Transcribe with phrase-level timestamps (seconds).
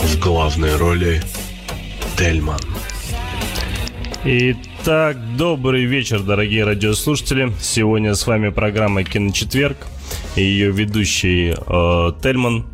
[0.00, 1.22] В главной роли
[2.18, 2.58] Тельман.
[4.24, 7.52] Итак, добрый вечер, дорогие радиослушатели.
[7.60, 9.76] Сегодня с вами программа «Киночетверг»
[10.34, 12.64] и ее ведущий э, Тельман.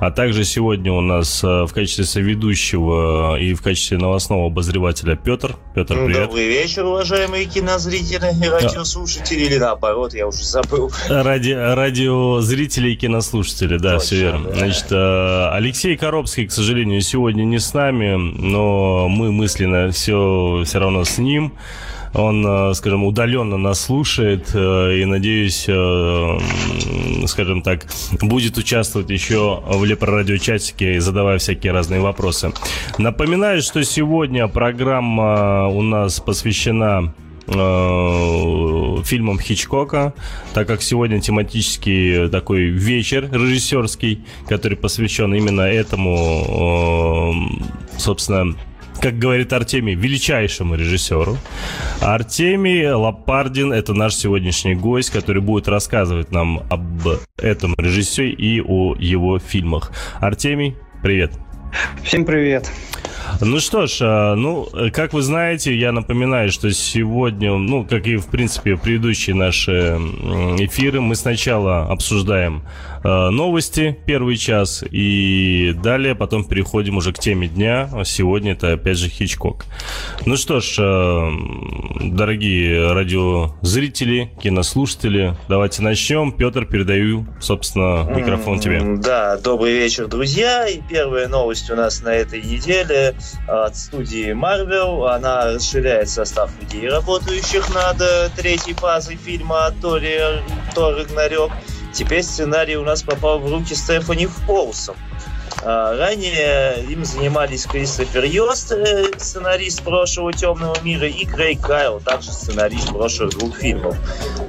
[0.00, 5.56] А также сегодня у нас э, в качестве соведущего и в качестве новостного обозревателя Петр.
[5.74, 6.26] Петр, Ну, привет.
[6.26, 10.90] Добрый вечер, уважаемые кинозрители и радиослушатели, или наоборот, я уже забыл.
[11.08, 14.48] Ради, радиозрители и кинослушатели, да, Точно, все верно.
[14.50, 14.54] да.
[14.56, 20.78] Значит, э, Алексей Коробский, к сожалению, сегодня не с нами, но мы мысленно все, все
[20.78, 21.52] равно с ним.
[22.14, 26.38] Он, э, скажем, удаленно нас слушает э, и, надеюсь, э,
[27.26, 27.86] скажем так,
[28.20, 32.52] будет участвовать еще в Лепрорадиочатике, задавая всякие разные вопросы.
[32.98, 37.12] Напоминаю, что сегодня программа у нас посвящена
[37.46, 40.14] фильмом Хичкока,
[40.54, 47.34] так как сегодня тематический такой вечер режиссерский, который посвящен именно этому,
[47.98, 48.54] собственно,
[49.04, 51.36] как говорит Артемий, величайшему режиссеру.
[52.00, 58.94] Артемий Лапардин– это наш сегодняшний гость, который будет рассказывать нам об этом режиссере и о
[58.98, 59.92] его фильмах.
[60.22, 61.32] Артемий, привет.
[62.02, 62.70] Всем привет.
[63.40, 68.06] Ну что ж, а, ну, э, как вы знаете, я напоминаю, что сегодня, ну, как
[68.06, 69.98] и, в принципе, предыдущие наши
[70.58, 72.62] эфиры, мы сначала обсуждаем
[73.02, 77.90] э, новости первый час, и далее потом переходим уже к теме дня.
[77.92, 79.64] А Сегодня это, опять же, Хичкок.
[80.24, 81.30] Ну что ж, э,
[82.00, 86.32] дорогие радиозрители, кинослушатели, давайте начнем.
[86.32, 88.80] Петр, передаю, собственно, микрофон тебе.
[88.98, 90.68] Да, добрый вечер, друзья.
[90.68, 93.13] И первая новость у нас на этой неделе
[93.46, 95.08] от студии Marvel.
[95.08, 100.00] Она расширяет состав людей, работающих над э, третьей фазой фильма Тор
[100.76, 101.52] Рагнарёк.
[101.92, 104.96] Теперь сценарий у нас попал в руки Стефани Фолсом.
[105.62, 112.32] А, Ранее им занимались Кристофер Йост, э, сценарист прошлого «Темного мира», и Крейг Кайл, также
[112.32, 113.96] сценарист прошлых двух фильмов.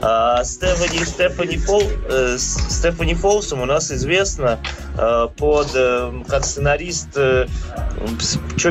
[0.01, 4.84] А Стефани, Стефани, Фол, э, Стефани Фолсом у нас известна э,
[5.38, 7.47] под, э, как сценарист э,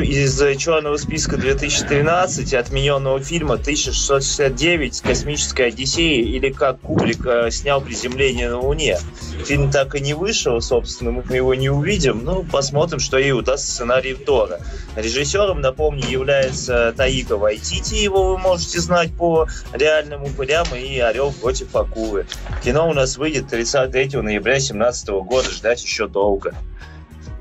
[0.01, 7.51] из э, «Черного списка 2013» и отмененного фильма 1669 «Космическая Одиссея» или как Кубрик э,
[7.51, 8.99] снял «Приземление на Луне».
[9.45, 12.23] Фильм так и не вышел, собственно, мы его не увидим.
[12.23, 14.59] Ну, посмотрим, что ей удастся сценарий Тора.
[14.95, 21.75] Режиссером, напомню, является Таика Вайтити, его вы можете знать по реальному упырям и «Орел против
[21.75, 22.25] акулы».
[22.63, 26.53] Кино у нас выйдет 33 ноября 2017 года, ждать еще долго.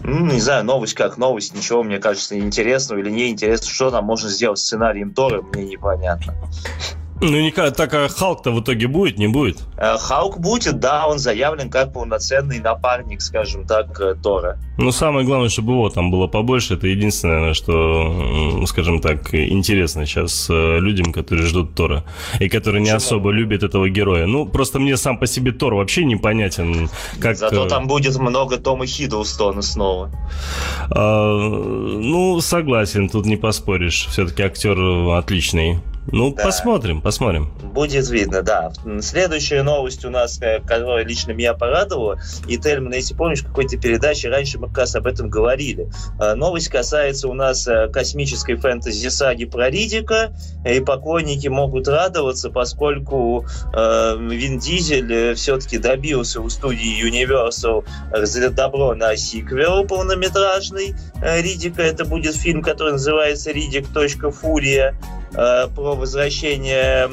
[0.03, 3.73] Ну, не знаю, новость как новость, ничего, мне кажется, интересного или неинтересного.
[3.73, 6.35] Что там можно сделать с сценарием Тора, мне непонятно.
[7.21, 9.59] Ну, никак, так а Халк-то в итоге будет, не будет?
[9.79, 14.59] Э, Халк будет, да, он заявлен как полноценный напарник, скажем так, э, Тора.
[14.79, 16.75] Ну, самое главное, чтобы его там было побольше.
[16.75, 22.05] Это единственное, наверное, что, скажем так, интересно сейчас э, людям, которые ждут Тора.
[22.41, 22.97] И которые не Почему?
[22.97, 24.27] особо любят этого героя.
[24.27, 26.91] Ну, просто мне сам по себе Тор вообще непонятен.
[27.21, 30.11] Как, Зато там будет много Тома Хиддлстона снова.
[30.91, 34.09] э, ну, согласен, тут не поспоришь.
[34.11, 34.77] Все-таки актер
[35.17, 35.79] отличный.
[36.07, 36.45] Ну, Да.
[36.45, 37.51] посмотрим, посмотрим.
[37.63, 38.73] Будет видно, да.
[39.01, 43.79] Следующая новость у нас, э, которая лично меня порадовала, и Тельман, если помнишь, в какой-то
[43.79, 45.89] передаче раньше мы как раз об этом говорили.
[46.21, 50.35] Э, Новость касается у нас э, космической фэнтези-саги про Ридика,
[50.69, 57.85] и поклонники могут радоваться, поскольку э, Вин Дизель все-таки добился у студии Universal
[58.55, 61.83] добро на сиквел полнометражный Ридика.
[61.83, 63.87] Это будет фильм, который называется «Ридик.
[64.41, 64.99] Фурия»
[65.35, 67.09] э, про возвращение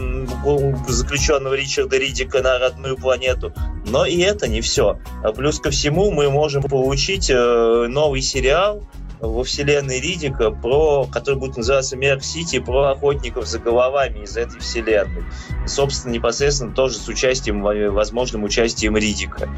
[0.88, 3.54] заключенного Ричарда Ридика на родную планету.
[3.86, 5.00] Но и это не все.
[5.36, 8.84] Плюс ко всему мы можем получить э, новый сериал
[9.22, 14.60] во вселенной Ридика, про, который будет называться Мерк Сити, про охотников за головами из этой
[14.60, 15.24] вселенной.
[15.66, 19.50] Собственно, непосредственно тоже с участием, возможным участием Ридика.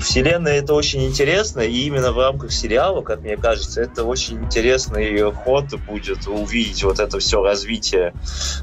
[0.00, 5.20] Вселенная это очень интересно, и именно в рамках сериала, как мне кажется, это очень интересный
[5.32, 8.14] ход будет увидеть вот это все развитие,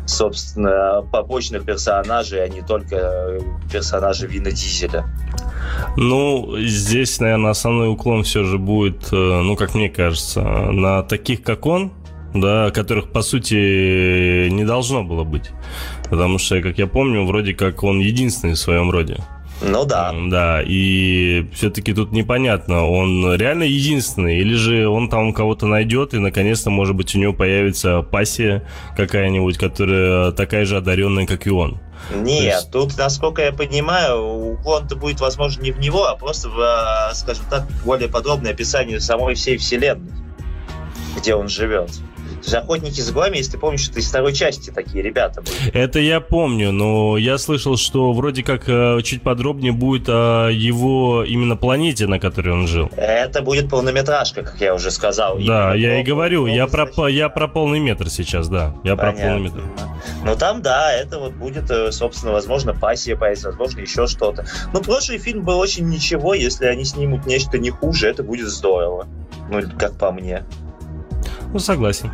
[0.05, 3.39] собственно, побочных персонажей, а не только
[3.71, 5.05] персонажей Вина Дизеля.
[5.97, 11.43] Ну, здесь, наверное, основной уклон все же будет, э, ну, как мне кажется, на таких,
[11.43, 11.91] как он,
[12.33, 15.51] да, которых, по сути, не должно было быть.
[16.09, 19.17] Потому что, как я помню, вроде как он единственный в своем роде.
[19.61, 20.13] Ну да.
[20.27, 26.19] Да, и все-таки тут непонятно, он реально единственный, или же он там кого-то найдет, и
[26.19, 28.63] наконец-то, может быть, у него появится пассия
[28.97, 31.79] какая-нибудь, которая такая же одаренная, как и он.
[32.15, 32.71] Нет, есть...
[32.71, 37.45] тут, насколько я понимаю, уклон-то будет, возможно, не в него, а просто в, а, скажем
[37.49, 40.11] так, более подробное описание самой всей вселенной,
[41.15, 41.91] где он живет.
[42.53, 45.71] Охотники за головами, если ты помнишь, это из второй части такие ребята были.
[45.73, 51.23] Это я помню, но я слышал, что вроде как э, чуть подробнее будет о его
[51.23, 52.89] именно планете, на которой он жил.
[52.95, 55.37] Это будет полнометражка, как я уже сказал.
[55.39, 58.75] Да, я и говорю, я про, я про полный метр сейчас, да.
[58.83, 59.21] Я Понятно.
[59.21, 59.61] про полный метр.
[60.23, 64.45] Ну там, да, это вот будет, э, собственно, возможно, пассия появится, возможно, еще что-то.
[64.73, 69.07] Ну, прошлый фильм был очень ничего, если они снимут нечто не хуже, это будет здорово.
[69.49, 70.43] Ну, как по мне.
[71.53, 72.09] Ну, согласен.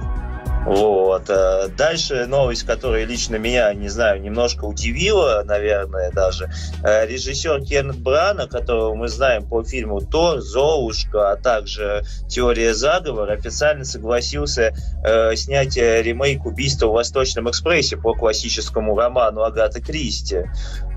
[0.68, 1.30] Вот.
[1.30, 6.52] Э, дальше новость, которая лично меня, не знаю, немножко удивила, наверное, даже.
[6.84, 13.32] Э, режиссер Кеннет Брана, которого мы знаем по фильму «Тор», «Золушка», а также «Теория заговора»,
[13.32, 14.74] официально согласился
[15.06, 20.44] э, снять ремейк «Убийства в Восточном экспрессе» по классическому роману Агаты Кристи.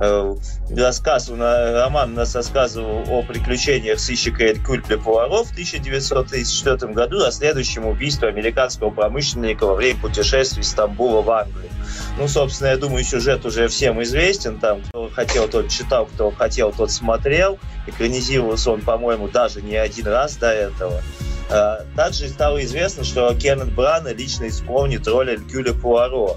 [0.00, 0.34] Э,
[0.74, 8.26] рассказ, роман нас рассказывал о приключениях сыщика Элькюль де Пуаро в 1934 году, расследующем убийство
[8.26, 11.70] американского промышленника во время путешествий из Стамбула в Англию.
[12.18, 14.58] Ну, собственно, я думаю, сюжет уже всем известен.
[14.58, 17.58] Там, кто хотел, тот читал, кто хотел, тот смотрел.
[17.86, 21.02] Экранизировался он, по-моему, даже не один раз до этого.
[21.50, 26.36] А, также стало известно, что Кеннет Брана лично исполнит роль Элькюля Пуаро.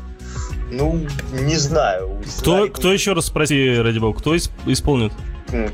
[0.71, 2.21] Ну, не знаю.
[2.39, 5.13] Кто, кто еще раз спроси, ради бога, кто исполнит?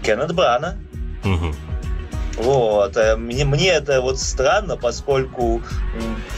[0.04, 0.78] Кеннет Брана.
[1.24, 1.56] Угу.
[2.40, 2.96] Вот.
[2.96, 5.62] Э, мне, мне это вот странно, поскольку,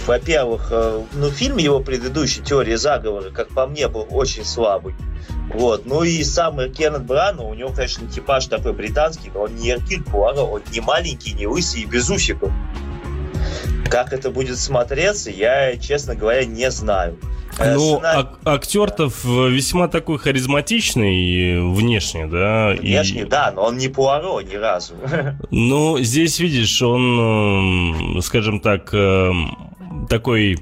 [0.07, 4.95] во-первых, э, ну, фильм его предыдущий «Теория заговора», как по мне, был очень слабый.
[5.53, 5.86] Вот.
[5.86, 10.03] Ну и сам Кеннет Брана, у него, конечно, типаж такой британский, но он не Эркюль
[10.03, 12.51] Пуаро, он не маленький, не лысый и без усиков.
[13.89, 17.19] Как это будет смотреться, я, честно говоря, не знаю.
[17.61, 19.11] Э, ну, ак- актер-то
[19.47, 22.75] весьма такой харизматичный внешне, да.
[22.79, 23.25] Внешне, и...
[23.25, 24.93] да, но он не Пуаро ни разу.
[25.51, 29.57] Ну, здесь, видишь, он, скажем так, эм,
[30.09, 30.57] такой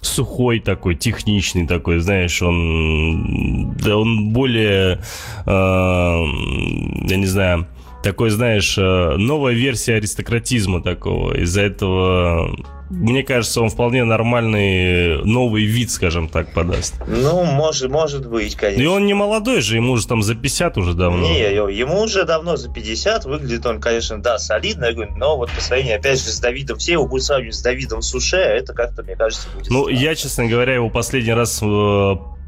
[0.00, 5.00] сухой такой, техничный такой, знаешь, он, да, он более,
[5.44, 7.66] э, я не знаю,
[8.02, 11.34] такой, знаешь, э, новая версия аристократизма такого.
[11.34, 12.56] Из-за этого,
[12.90, 16.94] мне кажется, он вполне нормальный новый вид, скажем так, подаст.
[17.06, 18.82] Ну, может, может быть, конечно.
[18.82, 21.18] И он не молодой же, ему уже там за 50 уже давно.
[21.28, 21.40] Не,
[21.74, 25.60] ему уже давно за 50, выглядит он, конечно, да, солидно, я говорю, но вот по
[25.60, 29.02] сравнению, опять же, с Давидом, все его будут сравнивать с Давидом Суше, а это как-то,
[29.02, 29.98] мне кажется, будет Ну, странно.
[29.98, 31.64] я, честно говоря, его последний раз э,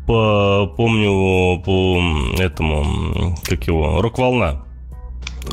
[0.06, 2.00] по, помню по
[2.40, 4.64] этому, как его, «Рок-волна».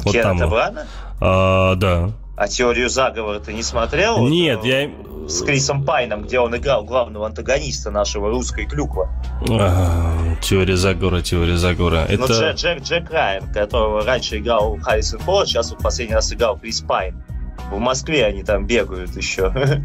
[0.04, 0.78] Вот Кеннета там.
[1.20, 2.12] А, да.
[2.38, 4.20] А теорию заговора ты не смотрел?
[4.28, 4.92] Нет, вот, я...
[5.28, 9.10] С Крисом Пайном, где он играл главного антагониста нашего русской клюква.
[9.50, 12.06] А, теория заговора, теория заговора.
[12.08, 12.34] Ну, Это...
[12.34, 16.82] Джек, Джек, Джек Райан, которого раньше играл Харрисон Форд, сейчас в последний раз играл Крис
[16.82, 17.22] Пайн.
[17.72, 19.52] В Москве они там бегают еще.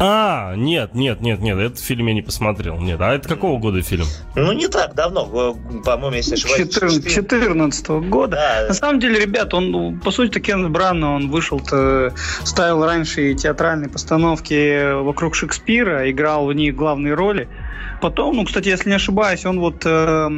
[0.00, 2.78] А, нет, нет, нет, нет, этот фильм я не посмотрел.
[2.78, 4.06] Нет, а это какого года фильм?
[4.36, 6.72] Ну, не так давно, по-моему, если ошибаюсь.
[7.14, 8.36] 14 года.
[8.36, 8.68] Да.
[8.68, 11.60] На самом деле, ребят, он, ну, по сути, Кен Брана, он вышел,
[12.44, 17.48] ставил раньше театральные постановки вокруг Шекспира, играл в них главные роли.
[18.00, 20.28] Потом, ну, кстати, если не ошибаюсь, он вот э,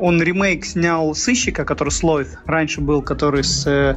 [0.00, 3.96] он ремейк снял сыщика, который Слойд раньше был, который с э,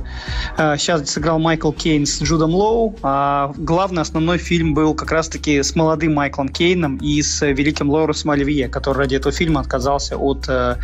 [0.78, 5.64] сейчас э, сыграл Майкл Кейн с Джудом Лоу, а главный основной фильм был как раз-таки
[5.64, 10.50] с молодым Майклом Кейном и с великим Лоуренсом Оливье, который ради этого фильма отказался от
[10.50, 10.76] э,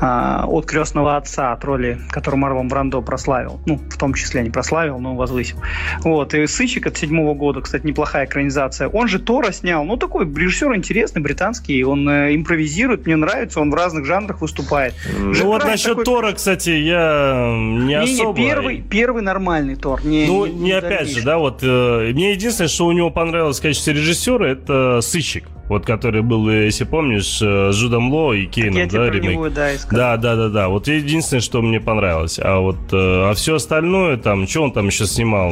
[0.00, 4.50] э, от крестного отца, от роли, которую Марлон Брандо прославил, ну, в том числе не
[4.50, 5.58] прославил, но возвысил.
[6.02, 8.88] Вот и сыщик от седьмого года, кстати, неплохая экранизация.
[8.88, 13.60] Он же Тора снял, ну такой режиссер интересный, британский британский, он э, импровизирует, мне нравится,
[13.60, 14.94] он в разных жанрах выступает.
[15.18, 16.04] Ну вот насчет такой...
[16.04, 18.38] Тора, кстати, я не, не особо...
[18.38, 20.04] Не, первый, первый нормальный Тор.
[20.04, 23.10] Не, ну, не, не, не опять же, да, вот, э, мне единственное, что у него
[23.10, 25.44] понравилось в качестве режиссера, это «Сыщик».
[25.68, 29.32] Вот который был, если помнишь, с Жудом Ло и Кейном, да, ремейк?
[29.32, 30.68] Него, да, да, да, да, да.
[30.68, 32.38] Вот единственное, что мне понравилось.
[32.42, 35.50] А вот а все остальное, там, что он там еще снимал?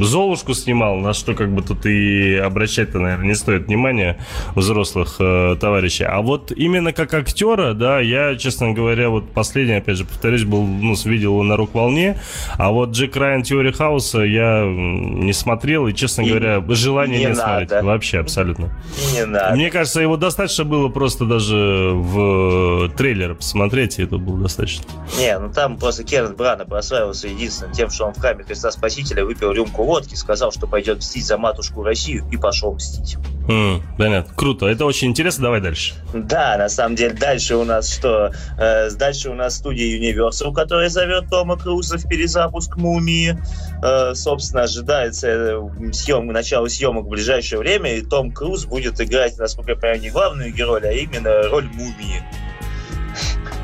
[0.00, 4.18] Золушку снимал, на что как бы тут и обращать-то, наверное, не стоит внимания
[4.54, 6.04] взрослых э, товарищей.
[6.04, 10.66] А вот именно как актера, да, я, честно говоря, вот последний, опять же, повторюсь, был,
[10.66, 12.18] ну, видел его на рок-волне,
[12.58, 17.26] а вот Джек Райан Теория Хауса я не смотрел, и, честно и говоря, желания не,
[17.26, 17.70] не смотреть.
[17.82, 18.49] Вообще, абсолютно.
[18.58, 19.54] И не надо.
[19.54, 24.84] Мне кажется, его достаточно было просто даже в трейлер посмотреть, и это было достаточно.
[25.18, 29.24] Не, ну там просто Керн Брана прославился единственным тем, что он в храме Христа Спасителя
[29.24, 33.16] выпил рюмку водки, сказал, что пойдет мстить за матушку Россию, и пошел мстить.
[33.48, 34.32] Mm, понятно.
[34.34, 34.66] Круто.
[34.66, 35.44] Это очень интересно.
[35.44, 35.94] Давай дальше.
[36.14, 38.32] Да, на самом деле, дальше у нас что?
[38.58, 43.38] Э, дальше у нас студия Universal, которая зовет Тома Круза в перезапуск «Мумии».
[43.82, 49.38] Э, собственно, ожидается э, съем, начало съемок в ближайшее время, и Том Круз будет играть,
[49.38, 52.22] насколько я понимаю, не главную герой, а именно роль мумии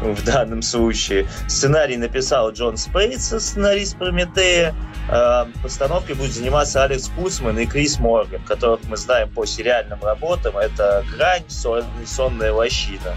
[0.02, 1.26] в данном случае.
[1.48, 4.74] Сценарий написал Джон Спейтс, сценарист Прометея.
[5.10, 10.56] Э, постановкой будет заниматься Алекс Кусман и Крис Морган, которых мы знаем по сериальным работам.
[10.56, 13.14] Это «Грань», «Сонная лощина».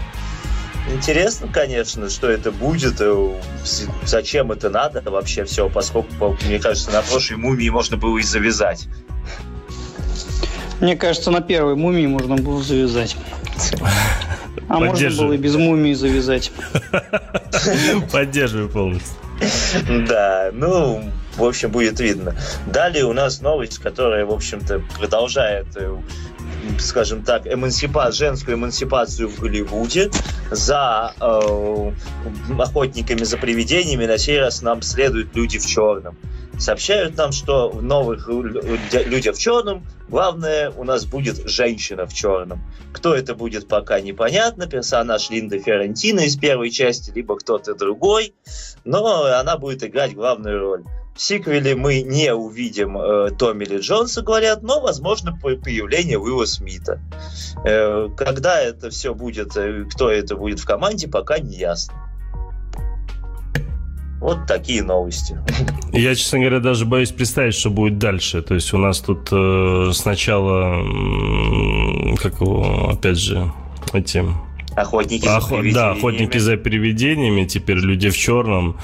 [0.88, 3.40] Интересно, конечно, что это будет, э,
[4.04, 8.88] зачем это надо вообще все, поскольку, мне кажется, на прошлой мумии можно было и завязать.
[10.80, 13.16] Мне кажется, на первой мумии можно было завязать.
[14.68, 16.52] А можно было и без мумии завязать.
[18.12, 19.14] Поддерживаю полностью.
[20.08, 22.34] Да, ну, в общем, будет видно.
[22.66, 25.96] Далее у нас новость, которая, в общем-то, продолжает э,
[26.78, 28.12] скажем так, эмансипа...
[28.12, 30.10] женскую эмансипацию в Голливуде.
[30.50, 31.92] За э,
[32.58, 36.16] охотниками за привидениями на сей раз нам следуют люди в черном.
[36.58, 42.60] Сообщают нам, что в новых людях в черном главное у нас будет женщина в черном.
[42.92, 44.66] Кто это будет, пока непонятно.
[44.66, 48.34] Персонаж Линды Феррентино из первой части, либо кто-то другой.
[48.84, 50.84] Но она будет играть главную роль.
[51.20, 56.98] В сиквеле мы не увидим э, Томми Ли Джонса, говорят, но, возможно, появление Уилла Смита.
[57.62, 61.92] Э, когда это все будет, э, кто это будет в команде, пока не ясно.
[64.18, 65.38] Вот такие новости.
[65.92, 68.40] Я, честно говоря, даже боюсь представить, что будет дальше.
[68.40, 70.82] То есть у нас тут э, сначала,
[72.16, 73.52] как его, опять же,
[73.92, 74.24] эти...
[74.74, 75.42] Охотники Охот...
[75.42, 75.74] за привидениями.
[75.74, 78.78] Да, охотники за привидениями, теперь люди в черном.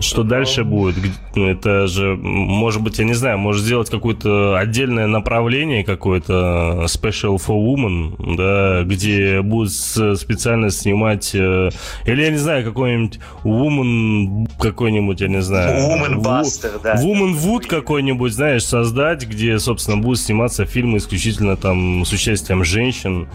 [0.00, 0.96] Что дальше будет?
[1.34, 7.36] Ну, это же, может быть, я не знаю, может сделать какое-то отдельное направление, какое-то special
[7.36, 11.70] for woman, да, где будут специально снимать, э,
[12.04, 15.76] или я не знаю, какой-нибудь woman, какой-нибудь, я не знаю.
[15.76, 16.94] Woman Buster, да.
[16.96, 23.28] Woman Wood какой-нибудь, знаешь, создать, где, собственно, будут сниматься фильмы исключительно там с участием женщин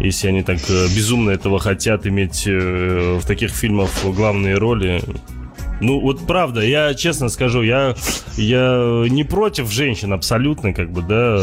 [0.00, 5.02] если они так э, безумно этого хотят иметь э, в таких фильмах главные роли,
[5.80, 7.94] ну, вот правда, я честно скажу, я,
[8.36, 11.38] я не против женщин абсолютно, как бы, да,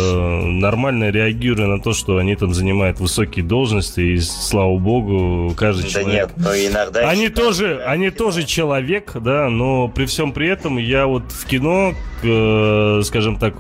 [0.46, 5.90] нормально реагирую на то, что они там занимают высокие должности, и слава богу, каждый да
[5.90, 6.12] человек...
[6.12, 7.10] Да нет, но иногда...
[7.10, 11.46] Они тоже, да, они тоже человек, да, но при всем при этом я вот в
[11.46, 13.56] кино, э, скажем так,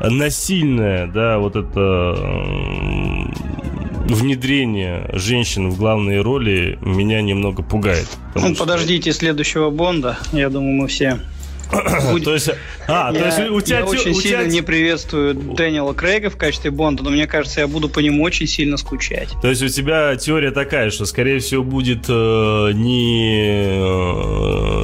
[0.00, 2.16] насильное, да, вот это
[4.04, 8.08] внедрение женщин в главные роли меня немного пугает.
[8.34, 8.64] Ну, что...
[8.64, 10.18] подождите следующего Бонда.
[10.32, 11.18] Я думаю, мы все
[11.70, 12.50] то есть,
[12.86, 13.78] а, я, то есть у тебя...
[13.78, 17.68] Я очень у сильно не приветствую Дэниела Крейга в качестве Бонда, но мне кажется, я
[17.68, 19.28] буду по нему очень сильно скучать.
[19.40, 23.66] То есть у тебя теория такая, что, скорее всего, будет э, не...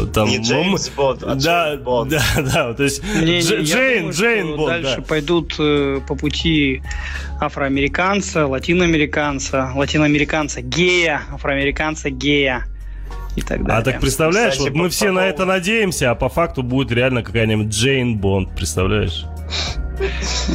[0.02, 2.10] Э, там, не Джеймс Бонд, а да, Джейн Бонд.
[2.40, 5.02] Да, да, то есть не, не, Джейн, думаю, Джейн Бонд, Дальше да.
[5.02, 6.82] пойдут э, по пути
[7.40, 12.66] афроамериканца, латиноамериканца, латиноамериканца гея, афроамериканца гея
[13.36, 13.80] и так далее.
[13.80, 17.22] А так представляешь, Кстати, вот мы все на это надеемся, а по факту будет реально
[17.22, 19.24] какая-нибудь Джейн Бонд, представляешь?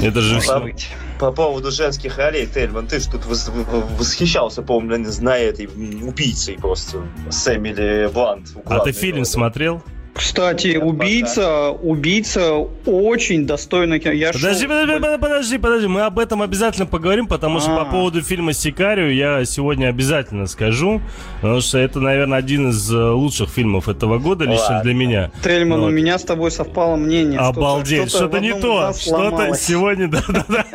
[0.01, 0.73] Это же все.
[1.19, 7.55] По поводу женских ролей, Тельман, ты же тут восхищался, по-моему, зная этой убийцей просто, с
[7.55, 8.49] Эмили Блант.
[8.65, 9.81] А ты фильм смотрел?
[10.15, 12.53] Кстати, убийца, убийца
[12.85, 14.13] очень достойно кино.
[14.13, 14.69] Я подожди, шел...
[14.69, 17.83] подожди, подожди, подожди, мы об этом обязательно поговорим, потому что А-а-а.
[17.83, 21.01] по поводу фильма Сикарио я сегодня обязательно скажу,
[21.41, 24.83] потому что это, наверное, один из э, лучших фильмов этого года лично Ладно.
[24.83, 25.31] для меня.
[25.43, 25.87] Трельман, вот.
[25.87, 27.37] у меня с тобой совпало мнение.
[27.37, 30.65] Обалдеть, что-то, что-то не то, что-то сегодня, да, да, да,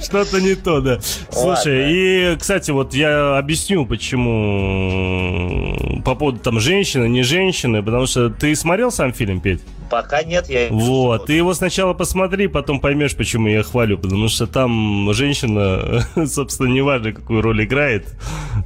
[0.02, 0.98] что-то не то, да.
[1.30, 4.32] Слушай, и, кстати, вот я объясню, почему
[6.04, 9.60] по поводу там женщины, не женщины, потому что ты смотрел сам фильм, Петь?
[9.90, 10.68] Пока нет, я...
[10.70, 16.68] Вот, ты его сначала посмотри, потом поймешь, почему я хвалю, потому что там женщина, собственно,
[16.68, 18.06] неважно, какую роль играет,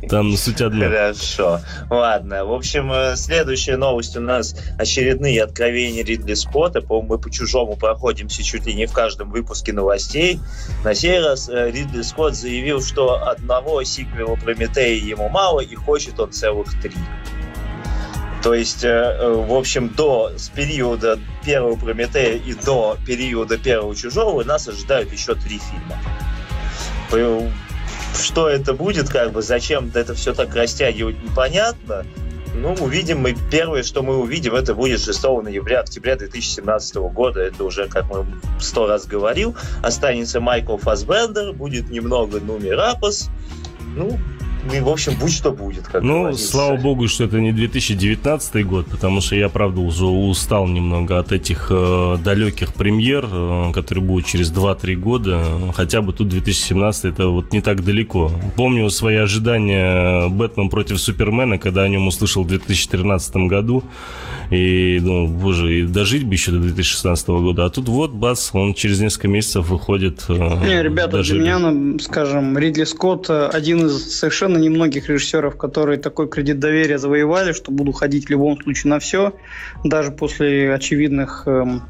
[0.08, 0.86] там суть одна.
[0.86, 1.60] Хорошо,
[1.90, 2.44] ладно.
[2.44, 6.80] В общем, э, следующая новость у нас очередные откровения Ридли Скотта.
[6.80, 10.38] По-моему, мы по-чужому проходимся чуть ли не в каждом выпуске новостей.
[10.84, 16.18] На сей раз э, Ридли Скотт заявил, что одного сиквела Прометея ему мало, и хочет
[16.20, 16.94] он целых три.
[18.48, 23.94] То есть, э, э, в общем, до с периода первого Прометея и до периода первого
[23.94, 25.60] Чужого нас ожидают еще три
[27.10, 27.52] фильма.
[28.18, 32.06] Что это будет, как бы, зачем это все так растягивать, непонятно.
[32.54, 33.36] Ну, увидим мы.
[33.50, 37.40] Первое, что мы увидим, это будет 6 ноября, октября 2017 года.
[37.40, 38.24] Это уже, как мы
[38.58, 39.54] сто раз говорил.
[39.82, 43.28] Останется Майкл Фасбендер, будет немного Нуми Рапос.
[43.94, 44.18] Ну,
[44.72, 45.86] и, в общем, будь что будет.
[45.88, 46.48] Как ну, говорится.
[46.48, 51.32] слава богу, что это не 2019 год, потому что я, правда, уже устал немного от
[51.32, 55.44] этих э, далеких премьер, э, которые будут через 2-3 года.
[55.74, 58.30] Хотя бы тут 2017 это вот не так далеко.
[58.56, 63.84] Помню свои ожидания Бэтмен против Супермена, когда о нем услышал в 2013 году.
[64.50, 67.66] И, ну, боже, и дожить бы еще до 2016 года.
[67.66, 70.24] А тут вот, бац, он через несколько месяцев выходит.
[70.28, 75.98] Э, не, ребята, для меня, ну, скажем, Ридли Скотт один из совершенно немногих режиссеров, которые
[75.98, 79.34] такой кредит доверия завоевали, что буду ходить в любом случае на все,
[79.84, 81.82] даже после очевидных эм,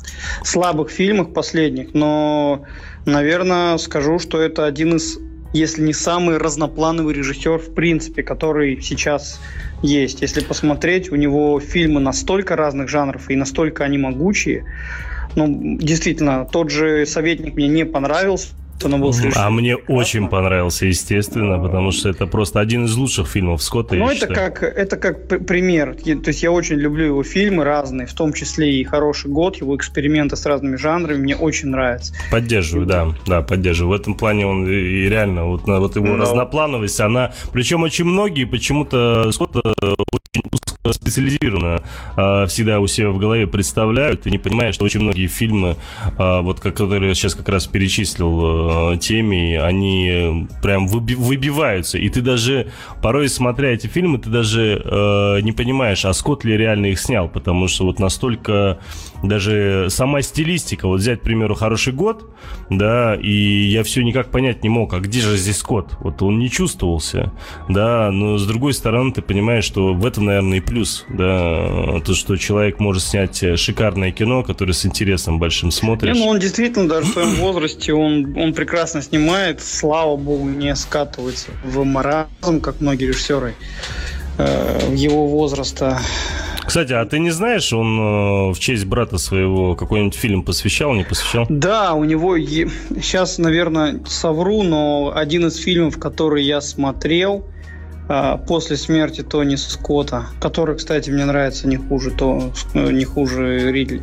[0.42, 1.94] слабых фильмов последних.
[1.94, 2.64] Но,
[3.06, 5.18] наверное, скажу, что это один из
[5.52, 9.40] если не самый разноплановый режиссер в принципе, который сейчас
[9.82, 10.22] есть.
[10.22, 14.64] Если посмотреть, у него фильмы настолько разных жанров и настолько они могучие.
[15.36, 18.48] Ну, действительно, тот же «Советник» мне не понравился,
[19.12, 19.42] слишком...
[19.42, 23.94] А мне очень понравился, естественно, потому что это просто один из лучших фильмов Скотта.
[23.94, 25.94] Ну, это как, это как пример.
[25.94, 29.76] То есть я очень люблю его фильмы разные, в том числе и «Хороший год», его
[29.76, 32.14] эксперименты с разными жанрами, мне очень нравится.
[32.30, 33.98] Поддерживаю, да, да, поддерживаю.
[33.98, 36.16] В этом плане он и реально, вот, вот его Но...
[36.16, 37.32] разноплановость, она...
[37.52, 39.60] Причем очень многие почему-то Скотта
[40.12, 41.82] очень специализированно
[42.16, 45.76] э, всегда у себя в голове представляют и не понимают, что очень многие фильмы,
[46.18, 51.98] э, вот которые я сейчас как раз перечислил э, теми, они прям выби- выбиваются.
[51.98, 52.68] И ты даже,
[53.02, 57.28] порой смотря эти фильмы, ты даже э, не понимаешь, а Скотт ли реально их снял,
[57.28, 58.78] потому что вот настолько
[59.22, 62.30] даже сама стилистика, вот взять, к примеру, «Хороший год»,
[62.70, 65.96] да, и я все никак понять не мог, а где же здесь Скотт?
[66.00, 67.32] Вот он не чувствовался,
[67.68, 72.14] да, но с другой стороны ты понимаешь, что в этом, наверное, и плюс, да, то,
[72.14, 76.14] что человек может снять шикарное кино, которое с интересом большим смотришь.
[76.14, 80.74] Не, ну он действительно даже в своем возрасте, он, он прекрасно снимает, слава богу, не
[80.74, 83.54] скатывается в маразм, как многие режиссеры
[84.36, 86.00] э, его возраста.
[86.66, 91.04] Кстати, а ты не знаешь, он э, в честь брата своего какой-нибудь фильм посвящал, не
[91.04, 91.46] посвящал?
[91.48, 92.68] Да, у него е...
[93.00, 97.44] сейчас, наверное, совру, но один из фильмов, который я смотрел,
[98.46, 104.02] после смерти Тони Скотта, который, кстати, мне нравится не хуже, то, э, не хуже Ридли.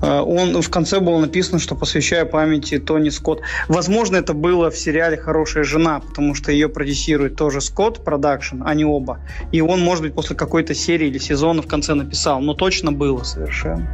[0.00, 3.40] А, он в конце было написано, что посвящаю памяти Тони Скотт.
[3.68, 8.84] Возможно, это было в сериале «Хорошая жена», потому что ее продюсирует тоже Scott Production, они
[8.84, 9.20] оба.
[9.52, 13.22] И он, может быть, после какой-то серии или сезона в конце написал, но точно было
[13.22, 13.88] совершенно.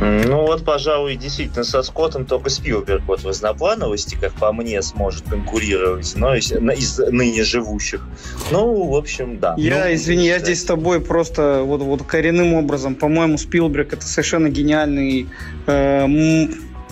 [0.00, 5.24] Ну вот, пожалуй, действительно со Скоттом только Спилберг вот в разноплановости, как по мне, сможет
[5.28, 8.02] конкурировать, но из, из ныне живущих.
[8.50, 9.54] Ну, в общем, да.
[9.56, 14.06] Я, ну, извини, я здесь с тобой просто вот, вот коренным образом, по-моему, Спилберг это
[14.06, 15.28] совершенно гениальный
[15.66, 16.06] э,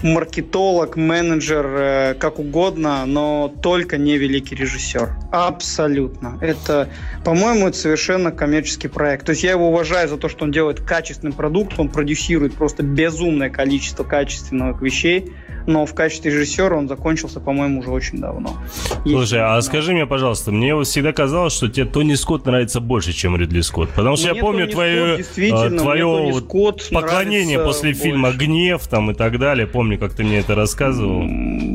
[0.02, 5.16] маркетолог, менеджер, э, как угодно, но только не великий режиссер.
[5.32, 6.38] Абсолютно.
[6.40, 6.88] Это,
[7.24, 9.26] по-моему, это совершенно коммерческий проект.
[9.26, 12.82] То есть я его уважаю за то, что он делает качественный продукт, он продюсирует просто
[12.82, 15.32] безумное количество качественных вещей,
[15.66, 18.57] но в качестве режиссера он закончился, по-моему, уже очень давно.
[19.05, 23.12] Слушай, а скажи мне, пожалуйста, мне вот всегда казалось, что тебе Тони Скотт нравится больше,
[23.12, 27.90] чем Ридли Скотт, потому что мне я помню Тони твое, Скотт, твое вот поклонение после
[27.90, 28.02] больше.
[28.02, 31.26] фильма «Гнев» там и так далее, помню, как ты мне это рассказывал.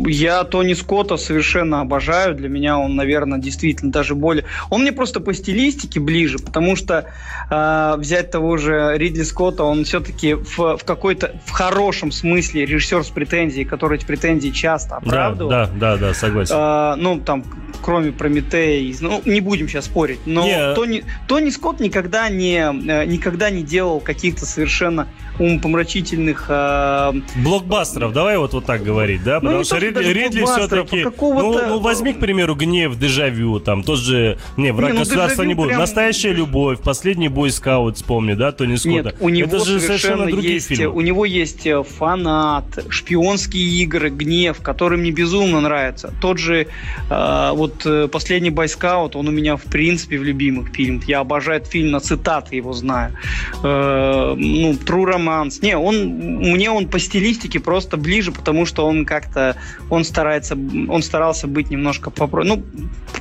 [0.06, 4.46] Я Тони Скотта совершенно обожаю, для меня он, наверное, действительно даже более...
[4.70, 7.06] Он мне просто по стилистике ближе, потому что
[7.50, 13.04] э, взять того же Ридли Скотта, он все-таки в, в какой-то, в хорошем смысле режиссер
[13.04, 15.50] с претензией, который эти претензии часто оправдывал.
[15.50, 16.56] Да, да, да, да согласен.
[16.58, 17.44] А, ну, там,
[17.82, 20.74] кроме Прометея, ну, не будем сейчас спорить, но не.
[20.74, 25.08] Тони, Тони Скотт никогда не, э, никогда не делал каких-то совершенно
[25.42, 26.46] умопомрачительных...
[26.50, 27.14] Э...
[27.38, 29.36] Блокбастеров, давай вот, вот так говорить, да?
[29.36, 31.04] Ну, Потому ну, что Рид, Ридли все-таки...
[31.20, 34.38] Ну, ну, возьми, к примеру, «Гнев», «Дежавю», там, тот же...
[34.58, 35.70] Не, «Враг не, ну, государства» не будет.
[35.70, 35.80] Прям...
[35.80, 39.10] «Настоящая любовь», «Последний бойскаут», вспомни, да, Тони Скотта?
[39.10, 40.94] Нет, у него Это же совершенно другие есть, фильмы.
[40.94, 46.14] У него есть э, «Фанат», «Шпионские игры», «Гнев», который мне безумно нравится.
[46.22, 46.68] Тот же
[47.10, 51.06] э, вот э, «Последний бойскаут», он у меня в принципе в любимых фильмах.
[51.06, 53.16] Я обожаю этот фильм, на цитаты его знаю.
[53.64, 55.31] Э, ну, «True Romance».
[55.62, 59.56] Не, он, мне он по стилистике просто ближе, потому что он как-то,
[59.90, 62.56] он старается, он старался быть немножко попроще.
[62.56, 62.64] Ну,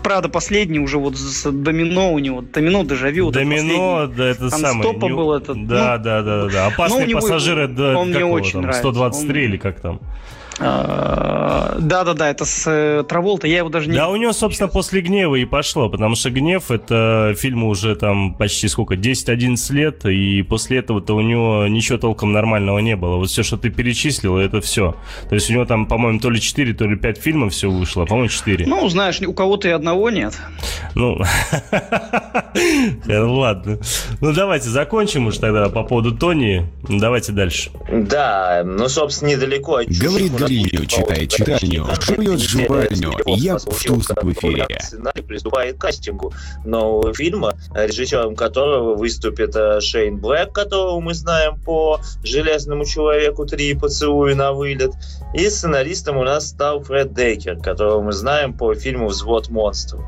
[0.03, 3.31] правда, последний уже вот с Домино у него, Домино, Дежавю.
[3.31, 4.83] Домино, да, это самое.
[4.83, 5.67] Стопа был этот.
[5.67, 6.67] Да, ну, да, да, да.
[6.67, 8.83] Опасные ну, пассажиры, да, он мне очень там, нравится.
[8.83, 9.51] 123 он...
[9.51, 10.01] или как там?
[10.63, 13.97] А, да-да-да, это с э, Траволта, я его даже не...
[13.97, 18.35] Да, у него, собственно, после «Гнева» и пошло, потому что «Гнев»— это фильм уже там
[18.35, 23.17] почти сколько, 10-11 лет, и после этого-то у него ничего толком нормального не было.
[23.17, 24.95] Вот все, что ты перечислил, это все.
[25.29, 28.05] То есть у него там, по-моему, то ли 4, то ли 5 фильмов все вышло,
[28.05, 28.67] по-моему, 4.
[28.67, 30.35] Ну, знаешь, у кого-то и одного нет.
[30.95, 31.19] Ну,
[33.09, 33.79] ладно.
[34.21, 36.67] Ну, давайте закончим уж тогда по поводу Тони.
[36.89, 37.71] Давайте дальше.
[37.91, 39.81] Да, ну, собственно, недалеко.
[39.87, 44.67] Говорит Галилео читает читальню, жует жевальню, я в Туск в эфире.
[44.81, 46.33] Сценарий приступает к кастингу
[46.65, 53.75] нового фильма, режиссером которого выступит э, Шейн Блэк, которого мы знаем по «Железному человеку 3.
[53.77, 54.93] Поцелуй на вылет»,
[55.35, 60.01] и сценаристом у нас стал Фред Дейкер, которого мы знаем по фильму «Взвод монстров».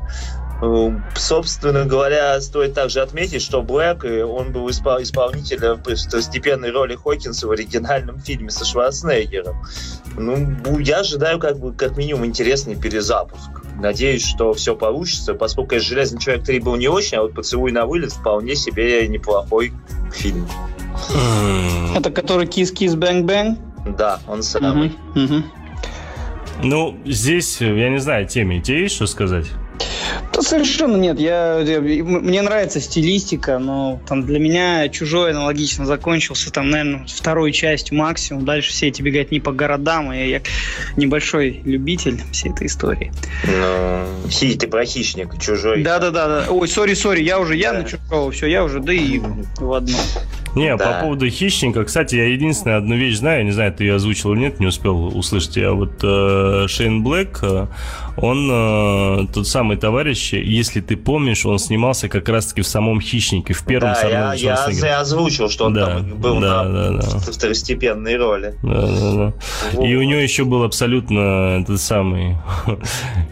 [0.63, 7.47] Эм, собственно говоря, стоит также отметить, что Блэк, э, он был исполнителем второстепенной роли Хокинса
[7.47, 9.57] в оригинальном фильме со Шварценеггером.
[10.17, 13.49] Ну, я ожидаю как бы как минимум интересный перезапуск.
[13.79, 17.85] Надеюсь, что все получится, поскольку «Железный человек 3» был не очень, а вот «Поцелуй на
[17.85, 19.73] вылет» вполне себе неплохой
[20.13, 20.47] фильм.
[21.95, 23.57] Это который «Kiss Kiss Bang Bang»?
[23.97, 24.95] Да, он самый.
[25.15, 25.43] Угу, угу.
[26.61, 29.47] Ну, здесь, я не знаю, теме тебе есть что сказать?
[30.43, 31.19] Да совершенно нет.
[31.19, 37.53] Я, я, мне нравится стилистика, но там для меня чужой аналогично закончился, там, наверное, второй
[37.53, 38.43] частью максимум.
[38.43, 40.41] Дальше все эти бегать не по городам, и я
[40.97, 43.13] небольшой любитель всей этой истории.
[43.45, 45.81] Ну, си, ты про хищник, чужой.
[45.81, 46.27] Да-да-да.
[46.27, 46.45] да.
[46.49, 47.79] Ой, сори, сори, я уже я да.
[47.79, 49.21] на чужого, все, я уже, да и
[49.57, 49.97] в одно.
[50.55, 50.85] Не, да.
[50.85, 54.41] по поводу хищника, кстати, я единственную одну вещь знаю, не знаю, ты ее озвучил или
[54.41, 55.57] нет, не успел услышать.
[55.57, 57.67] Я вот э, Шейн Блэк, э,
[58.17, 63.53] он э, тот самый товарищ, если ты помнишь, он снимался как раз-таки в самом хищнике,
[63.53, 67.01] в первом да, я, я, я озвучил, что он да, там был да, на да,
[67.01, 67.31] да.
[67.31, 68.55] второстепенной роли.
[68.61, 69.33] Да, да, да.
[69.73, 69.85] Вот.
[69.85, 72.37] И у него еще был абсолютно этот самый.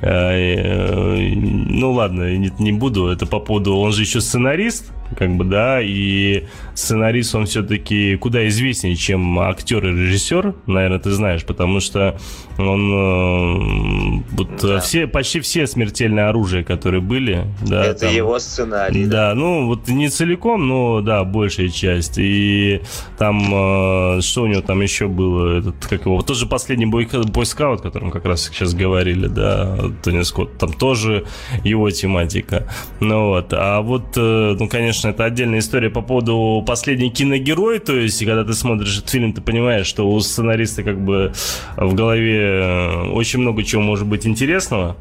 [0.04, 3.08] Э, э, ну ладно, не буду.
[3.08, 3.76] Это по поводу.
[3.78, 9.86] Он же еще сценарист как бы, да, и сценарист, он все-таки куда известнее, чем актер
[9.86, 12.18] и режиссер, наверное, ты знаешь, потому что
[12.58, 14.80] он э, вот да.
[14.82, 17.86] все, почти все смертельные оружия, которые были, да.
[17.86, 19.06] Это там, его сценарий.
[19.06, 22.82] Да, да, ну, вот не целиком, но, да, большая часть, и
[23.18, 27.08] там, э, что у него там еще было, этот, как его, тот же последний бой,
[27.08, 31.26] бойскаут, о котором как раз сейчас говорили, да, Тони Скотт, там тоже
[31.64, 32.68] его тематика,
[33.00, 37.96] ну вот, а вот, э, ну, конечно, это отдельная история по поводу последний киногерой, то
[37.96, 41.32] есть, когда ты смотришь этот фильм, ты понимаешь, что у сценариста как бы
[41.78, 44.26] в голове э, очень много чего может быть
[44.62, 44.96] интересного,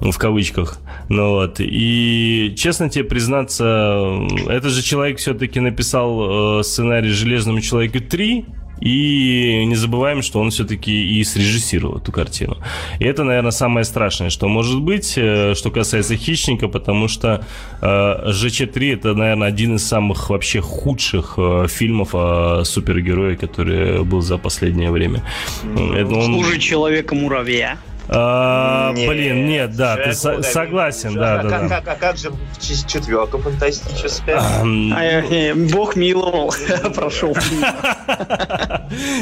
[0.00, 7.10] в кавычках, ну вот, и, честно тебе признаться, этот же человек все-таки написал э, сценарий
[7.10, 8.44] «Железному человеку 3»,
[8.80, 12.56] и не забываем, что он все-таки и срежиссировал эту картину.
[12.98, 17.44] И это, наверное, самое страшное, что может быть, э, что касается «Хищника», потому что
[17.80, 24.38] э, «ЖЧ-3» это, наверное, один из самых вообще худших фильмов о супергерое, который был за
[24.38, 25.22] последнее время.
[25.62, 26.34] Ну, это он...
[26.34, 27.78] Хуже человека-муравья.
[28.08, 31.80] А, нет, блин, нет, да, ты со- согласен, да, а, да, как, да.
[31.80, 34.38] Как, а как же четверка фантастическая?
[34.40, 36.52] А, Бог миловал,
[36.94, 37.36] прошел.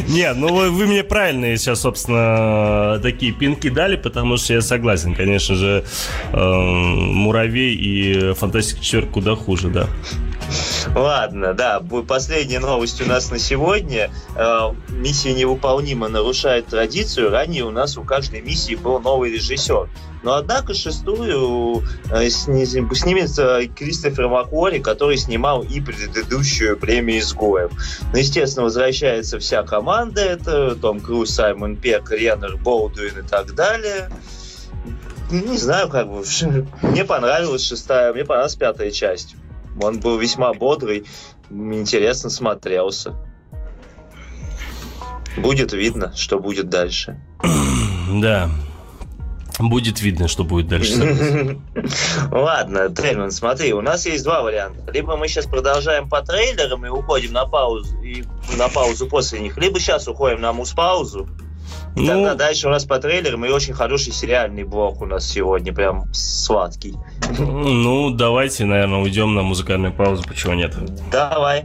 [0.09, 5.15] Нет, ну вы, вы мне правильные сейчас, собственно, такие пинки дали, потому что я согласен,
[5.15, 5.85] конечно же,
[6.33, 9.87] э, Муравей и Фантастика четверка куда хуже, да.
[10.95, 14.11] Ладно, да, последняя новость у нас на сегодня.
[14.37, 17.31] Э, миссия невыполнима нарушает традицию.
[17.31, 19.89] Ранее у нас у каждой миссии был новый режиссер.
[20.23, 27.71] Но однако шестую э, снимет Кристофер Макуори, который снимал и предыдущую премию изгоев.
[28.13, 30.23] Ну, естественно, возвращается вся команда.
[30.23, 34.11] Это Том Круз, Саймон Пек, Реннер, Болдуин и так далее.
[35.31, 36.25] не знаю, как бы,
[36.83, 39.37] мне понравилась шестая, мне понравилась пятая часть.
[39.81, 41.05] Он был весьма бодрый,
[41.51, 43.15] интересно смотрелся.
[45.37, 47.21] Будет видно, что будет дальше.
[48.13, 48.51] Да.
[49.61, 51.61] Будет видно, что будет дальше.
[52.33, 54.91] Ладно, Трельман, смотри, у нас есть два варианта.
[54.91, 58.25] Либо мы сейчас продолжаем по трейлерам и уходим на паузу, и
[58.57, 61.29] на паузу после них, либо сейчас уходим на мус-паузу.
[61.97, 65.29] И ну, тогда дальше у нас по трейлерам и очень хороший сериальный блок у нас
[65.29, 66.95] сегодня, прям сладкий.
[67.39, 70.75] Ну, давайте, наверное, уйдем на музыкальную паузу, почему нет?
[71.11, 71.65] Давай.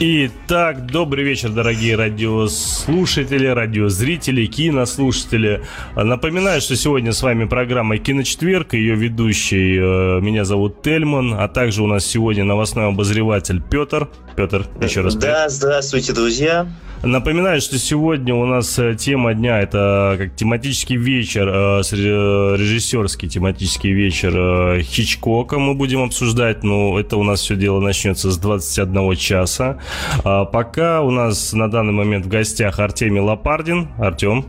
[0.00, 5.62] Итак, добрый вечер, дорогие радиослушатели, радиозрители, кинослушатели.
[5.96, 11.82] Напоминаю, что сегодня с вами программа «Киночетверг», ее ведущий, э, меня зовут Тельман, а также
[11.82, 14.08] у нас сегодня новостной обозреватель Петр.
[14.36, 15.16] Петр, еще раз.
[15.16, 16.68] Да, здравствуйте, друзья.
[17.02, 23.28] Напоминаю, что сегодня у нас э, тема дня это как тематический вечер, э, э, режиссерский
[23.28, 29.14] тематический вечер Хичкока мы будем обсуждать, но это у нас все дело начнется с 21
[29.14, 29.78] часа.
[30.24, 33.88] А пока у нас на данный момент в гостях Артемий Лопардин.
[33.98, 34.46] Артем.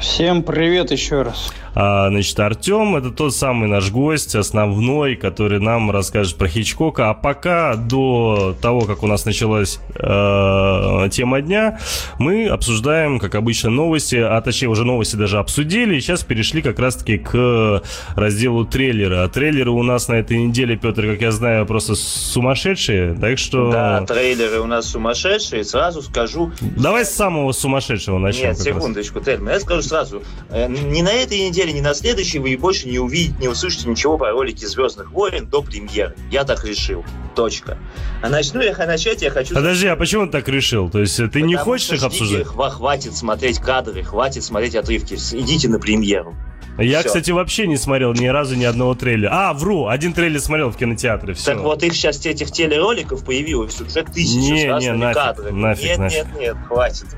[0.00, 1.52] Всем привет еще раз.
[1.78, 7.10] А, значит, Артем это тот самый наш гость, основной, который нам расскажет про Хичкока.
[7.10, 11.78] А пока до того, как у нас началась э, тема дня,
[12.18, 16.78] мы обсуждаем, как обычно, новости, а точнее уже новости даже обсудили, и сейчас перешли как
[16.78, 17.82] раз-таки к
[18.14, 19.24] разделу трейлера.
[19.24, 23.70] А трейлеры у нас на этой неделе, Петр, как я знаю, просто сумасшедшие, так что...
[23.70, 26.52] Да, трейлеры у нас сумасшедшие, сразу скажу...
[26.60, 28.48] Давай с самого сумасшедшего начнем.
[28.48, 32.56] Нет, секундочку, Тельма, я скажу сразу, э, не на этой неделе ни на следующей вы
[32.56, 36.14] больше не увидите, не услышите ничего по ролике «Звездных войн» до премьеры.
[36.30, 37.04] Я так решил.
[37.34, 37.78] Точка.
[38.22, 39.54] А начну я начать, я хочу...
[39.54, 40.88] Подожди, а почему ты так решил?
[40.88, 42.46] То есть ты Потому не хочешь их обсуждать?
[42.46, 45.14] Хватит смотреть кадры, хватит смотреть отрывки.
[45.14, 46.34] Идите на премьеру.
[46.78, 47.08] Я, все.
[47.08, 49.30] кстати, вообще не смотрел ни разу ни одного трейлера.
[49.32, 51.32] А, вру, один трейлер смотрел в кинотеатре.
[51.32, 51.54] Все.
[51.54, 55.58] Так вот, их сейчас этих телероликов появилось уже тысячи не, с разными не, нафиг, кадрами.
[55.58, 56.24] Нафиг, нет, нафиг.
[56.26, 57.06] нет, нет, хватит.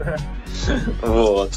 [1.02, 1.50] Вот.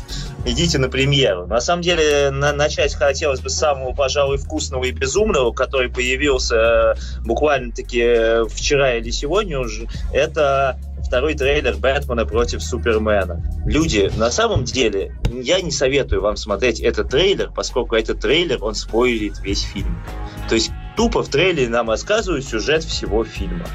[0.44, 1.46] Идите на премьеру.
[1.46, 6.56] На самом деле, на, начать хотелось бы с самого, пожалуй, вкусного и безумного, который появился
[6.56, 9.88] э, буквально-таки э, вчера или сегодня уже.
[10.12, 13.44] Это второй трейлер Бэтмена против Супермена.
[13.66, 18.74] Люди, на самом деле, я не советую вам смотреть этот трейлер, поскольку этот трейлер, он
[18.74, 20.04] спойлерит весь фильм.
[20.50, 23.68] То есть тупо в трейлере нам рассказывают сюжет всего фильма.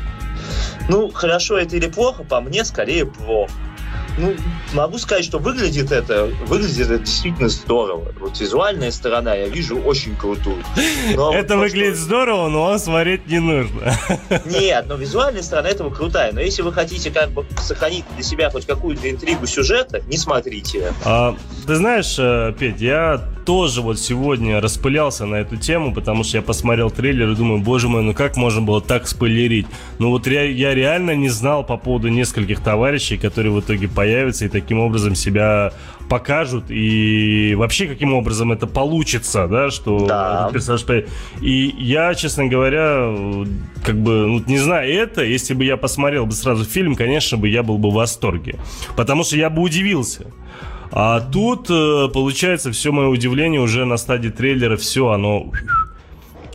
[0.88, 3.52] Ну, хорошо это или плохо, по мне скорее плохо
[4.18, 4.34] ну,
[4.72, 8.12] могу сказать, что выглядит это, выглядит это действительно здорово.
[8.18, 10.62] Вот визуальная сторона я вижу очень крутую.
[11.14, 12.04] Но это то, выглядит что...
[12.04, 13.92] здорово, но смотреть не нужно.
[14.44, 16.32] Нет, но визуальная сторона этого крутая.
[16.32, 20.92] Но если вы хотите как бы сохранить для себя хоть какую-то интригу сюжета, не смотрите.
[21.04, 26.38] А, ты знаешь, э, Петь, я тоже вот сегодня распылялся на эту тему, потому что
[26.38, 29.66] я посмотрел трейлер и думаю, боже мой, ну как можно было так спойлерить?
[30.00, 34.44] Ну вот я, я реально не знал по поводу нескольких товарищей, которые в итоге появятся
[34.44, 35.72] и таким образом себя
[36.08, 40.50] покажут и вообще каким образом это получится, да, что да.
[40.52, 40.84] персонаж
[41.40, 43.14] И я, честно говоря,
[43.84, 47.48] как бы, ну, не знаю, это, если бы я посмотрел бы сразу фильм, конечно бы
[47.48, 48.56] я был бы в восторге.
[48.96, 50.26] Потому что я бы удивился.
[50.92, 55.52] А тут, э, получается, все мое удивление уже на стадии трейлера, все, оно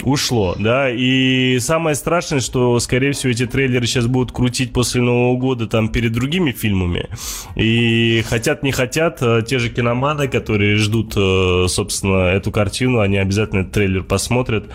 [0.03, 5.37] ушло, да, и самое страшное, что, скорее всего, эти трейлеры сейчас будут крутить после Нового
[5.37, 7.09] года там перед другими фильмами,
[7.55, 13.17] и хотят, не хотят, э, те же киноманы, которые ждут, э, собственно, эту картину, они
[13.17, 14.65] обязательно этот трейлер посмотрят,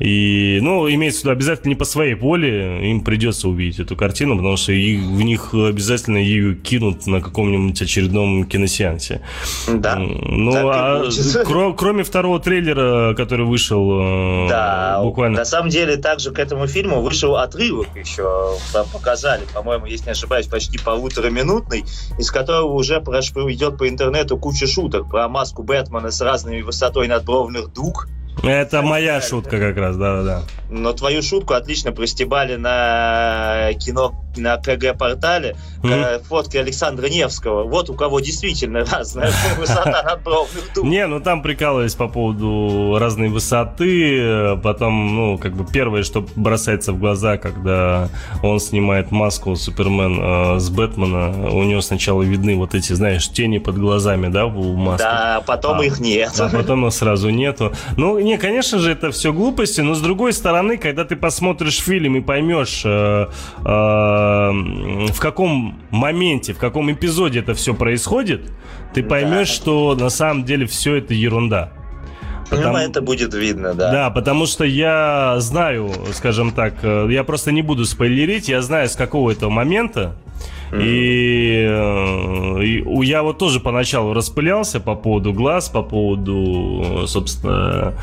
[0.00, 4.36] и, ну, имеется в виду, обязательно не по своей воле, им придется увидеть эту картину,
[4.36, 9.22] потому что их, в них обязательно ее кинут на каком-нибудь очередном киносеансе.
[9.68, 9.96] Да.
[9.98, 11.08] Ну, а
[11.44, 14.46] кро- кроме второго трейлера, который вышел...
[14.46, 15.38] Э, да буквально.
[15.38, 18.54] На самом деле, также к этому фильму вышел отрывок еще,
[18.92, 21.84] показали, по-моему, если не ошибаюсь, почти полутораминутный,
[22.18, 27.72] из которого уже идет по интернету куча шуток про маску Бэтмена с разными высотой надбровных
[27.72, 28.08] дуг,
[28.42, 30.42] это моя шутка как раз, да-да-да.
[30.70, 36.24] Но твою шутку отлично простебали на кино на КГ-портале mm-hmm.
[36.24, 37.64] фотки Александра Невского.
[37.64, 40.84] Вот у кого действительно разная высота надбровных дуг.
[40.84, 44.56] Не, ну там прикалывались по поводу разной высоты.
[44.62, 48.08] Потом, ну, как бы первое, что бросается в глаза, когда
[48.42, 50.20] он снимает маску Супермен
[50.56, 54.76] э, с Бэтмена, у него сначала видны вот эти, знаешь, тени под глазами, да, у
[54.76, 55.02] маски.
[55.02, 56.32] Да, потом а, их нет.
[56.38, 57.72] А потом их сразу нету.
[57.96, 62.14] Ну, не, конечно же, это все глупости, но с другой стороны, когда ты посмотришь фильм
[62.14, 68.42] и поймешь, э, э, в каком моменте, в каком эпизоде это все происходит,
[68.94, 69.54] ты поймешь, да.
[69.54, 71.72] что на самом деле все это ерунда.
[72.48, 72.76] Потому...
[72.76, 73.90] это будет видно, да.
[73.90, 78.88] Да, потому что я знаю, скажем так, э, я просто не буду спойлерить, я знаю,
[78.88, 80.14] с какого этого момента
[80.72, 87.94] И, э, и я вот тоже поначалу распылялся по поводу глаз, по поводу, собственно,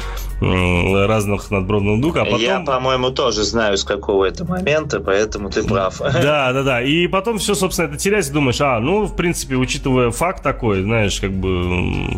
[0.41, 2.39] разных надбровных дуг, а потом...
[2.39, 6.01] Я, по-моему, тоже знаю, с какого это момента, поэтому ты прав.
[6.27, 6.81] Да, да, да.
[6.81, 11.19] И потом все, собственно, это теряется, думаешь, а, ну, в принципе, учитывая факт такой, знаешь,
[11.19, 11.49] как бы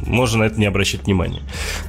[0.08, 1.42] можно на это не обращать внимания.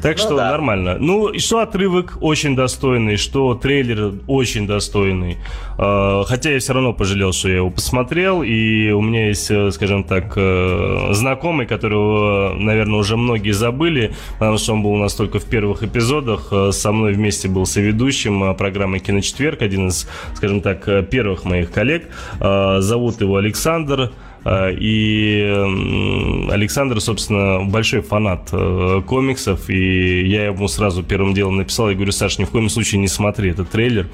[0.03, 0.51] Так ну, что да.
[0.51, 0.97] нормально.
[0.99, 5.39] Ну, и что отрывок очень достойный, что трейлер очень достойный.
[5.77, 10.03] Хотя я все равно пожалел, что я его посмотрел, и у меня есть, э, скажем
[10.03, 15.39] так, э, знакомый, которого, наверное, уже многие забыли, потому что он был у нас только
[15.39, 16.49] в первых эпизодах.
[16.51, 22.09] Э, со мной вместе был соведущим программы «Киночетверг», один из, скажем так, первых моих коллег.
[22.41, 24.11] Зовут его Александр.
[24.47, 25.55] И
[26.51, 28.51] Александр, собственно, большой фанат
[29.07, 33.03] комиксов, и я ему сразу первым делом написал, я говорю, Саш, ни в коем случае
[33.03, 34.07] не смотри этот трейлер,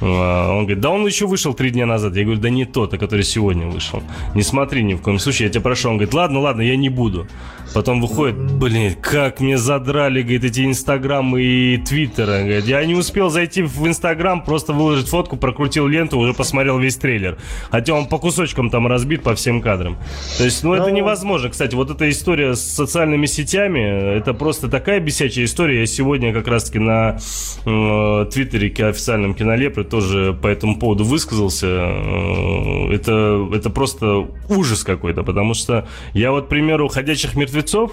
[0.00, 2.14] он говорит, да он еще вышел три дня назад.
[2.16, 4.02] Я говорю, да не тот, а который сегодня вышел.
[4.34, 5.88] Не смотри ни в коем случае, я тебя прошу.
[5.90, 7.26] Он говорит, ладно, ладно, я не буду.
[7.74, 12.44] Потом выходит, блин, как мне задрали, говорит, эти инстаграмы и твиттеры.
[12.44, 16.96] Говорит, я не успел зайти в инстаграм, просто выложить фотку, прокрутил ленту, уже посмотрел весь
[16.96, 17.36] трейлер.
[17.70, 19.98] Хотя он по кусочкам там разбит по всем кадрам.
[20.38, 21.50] То есть, ну, это ну, невозможно.
[21.50, 25.80] Кстати, вот эта история с социальными сетями, это просто такая бесячая история.
[25.80, 27.18] Я сегодня как раз-таки на
[27.66, 31.66] э, твиттере официальном кинолепре тоже по этому поводу высказался.
[31.66, 37.92] Э, это, это просто ужас какой-то, потому что я вот, к примеру, «Ходячих мертвецов»,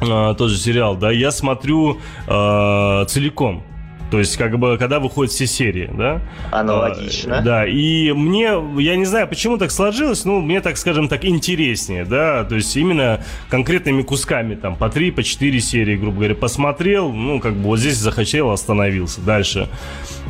[0.00, 3.62] э, тот же сериал, да, я смотрю э, целиком.
[4.10, 6.20] То есть, как бы, когда выходят все серии, да?
[6.50, 7.38] Аналогично.
[7.38, 11.24] А, да, и мне, я не знаю, почему так сложилось, но мне, так скажем так,
[11.24, 12.44] интереснее, да?
[12.44, 17.38] То есть, именно конкретными кусками, там, по три, по четыре серии, грубо говоря, посмотрел, ну,
[17.38, 19.68] как бы, вот здесь захотел, остановился, дальше.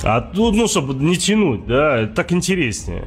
[0.02, 3.04] А тут, ну, чтобы не тянуть, да, так интереснее.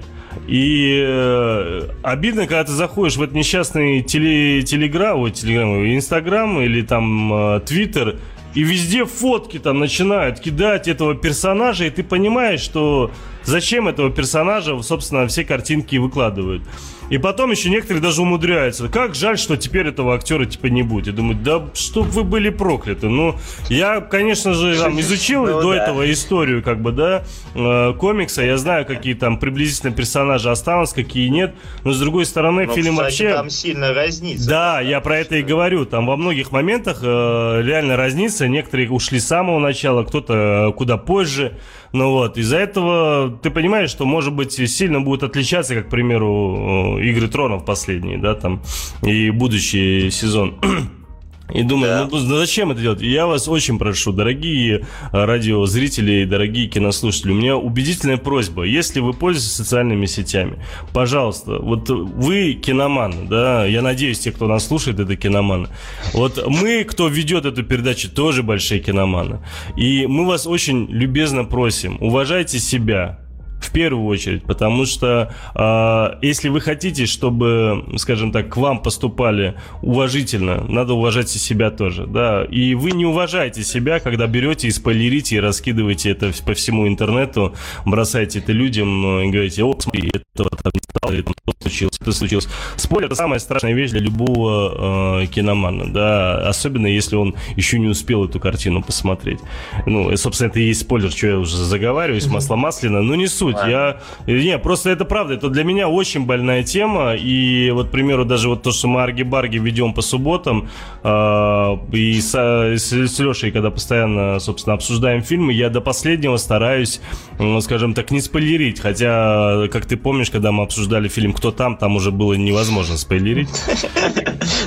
[0.47, 6.82] И э, обидно, когда ты заходишь в этот несчастный теле, телеграм, ой, телеграм, инстаграм или
[6.82, 8.17] там э, твиттер,
[8.55, 13.11] и везде фотки там начинают кидать этого персонажа, и ты понимаешь, что
[13.45, 16.63] зачем этого персонажа, собственно, все картинки выкладывают.
[17.09, 18.87] И потом еще некоторые даже умудряются.
[18.87, 21.07] Как жаль, что теперь этого актера типа не будет.
[21.07, 23.09] Я думаю, да чтоб вы были прокляты.
[23.09, 23.35] Ну,
[23.69, 25.83] я, конечно же, там, изучил ну, до да.
[25.83, 27.23] этого историю, как бы, да,
[27.53, 28.41] э, комикса.
[28.43, 31.53] Я знаю, какие там приблизительно персонажи останутся, какие нет.
[31.83, 33.33] Но с другой стороны, Но, фильм кстати, вообще...
[33.33, 34.49] там сильно разнится.
[34.49, 35.85] Да, я про это и говорю.
[35.85, 38.47] Там во многих моментах э, реально разнится.
[38.47, 41.57] Некоторые ушли с самого начала, кто-то э, куда позже.
[41.93, 46.97] Ну вот, из-за этого ты понимаешь, что, может быть, сильно будет отличаться, как, к примеру,
[46.97, 48.61] э, Игры Тронов последние, да, там,
[49.03, 50.55] и будущий сезон.
[51.51, 52.07] И думаю, да.
[52.09, 53.01] ну зачем это делать?
[53.01, 54.79] Я вас очень прошу, дорогие
[55.11, 58.63] э, радиозрители, дорогие кинослушатели, у меня убедительная просьба.
[58.63, 60.63] Если вы пользуетесь социальными сетями,
[60.93, 65.67] пожалуйста, вот вы киноман, да, я надеюсь, те, кто нас слушает, это киноманы.
[66.13, 69.39] Вот мы, кто ведет эту передачу, тоже большие киноманы.
[69.75, 73.19] И мы вас очень любезно просим, уважайте себя,
[73.64, 79.55] в первую очередь, потому что э, если вы хотите, чтобы, скажем так, к вам поступали
[79.82, 84.72] уважительно, надо уважать и себя тоже, да, и вы не уважаете себя, когда берете и
[84.72, 87.53] спойлерите и раскидываете это по всему интернету,
[87.86, 92.47] бросаете это людям и говорите, о, смотри, этого там не стало, что случилось, это случилось.
[92.76, 97.88] Спойлер– это самая страшная вещь для любого э, киномана, да, особенно если он еще не
[97.88, 99.39] успел эту картину посмотреть.
[99.86, 103.28] Ну, и, собственно, это и есть спойлер, что я уже заговариваюсь, масло масляно, но не
[103.28, 103.69] суть суть.
[103.69, 107.15] Я, не, просто это правда, это для меня очень больная тема.
[107.15, 110.69] И вот, к примеру, даже вот то, что мы арги-барги ведем по субботам,
[111.03, 117.01] э, и с, с, с Лешей, когда постоянно, собственно, обсуждаем фильмы, я до последнего стараюсь,
[117.39, 118.79] ну, скажем так, не спойлерить.
[118.79, 123.49] Хотя, как ты помнишь, когда мы обсуждали фильм «Кто там?», там уже было невозможно спойлерить.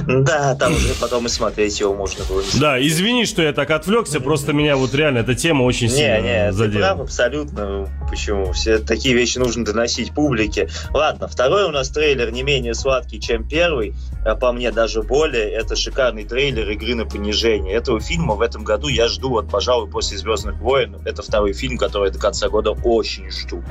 [0.07, 2.43] Да, там уже потом и смотреть его можно было.
[2.61, 6.93] Да, извини, что я так отвлекся, просто меня вот реально эта тема очень сильно задела.
[6.93, 7.89] Не, не, абсолютно.
[8.09, 8.53] Почему?
[8.53, 10.69] Все такие вещи нужно доносить публике.
[10.93, 15.51] Ладно, второй у нас трейлер не менее сладкий, чем первый, а по мне даже более.
[15.51, 17.75] Это шикарный трейлер «Игры на понижение».
[17.75, 20.97] Этого фильма в этом году я жду, вот, пожалуй, после «Звездных войн».
[21.05, 23.63] Это второй фильм, который до конца года очень жду.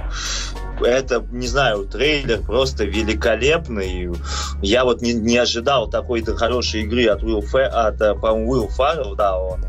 [0.82, 4.10] Это, не знаю, трейлер просто великолепный.
[4.62, 8.68] Я вот не, не ожидал такой-то хорошей игры от Уилл Фэ, от, э, по-моему, Уилл
[8.70, 9.64] Фаррелл, да, он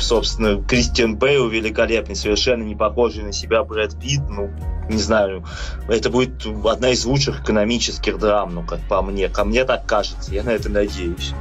[0.00, 4.50] собственно, Кристиан Бейл великолепный, совершенно не похожий на себя Брэд Питт, ну,
[4.88, 5.44] не знаю,
[5.88, 10.32] это будет одна из лучших экономических драм, ну, как по мне, ко мне так кажется,
[10.32, 11.32] я на это надеюсь.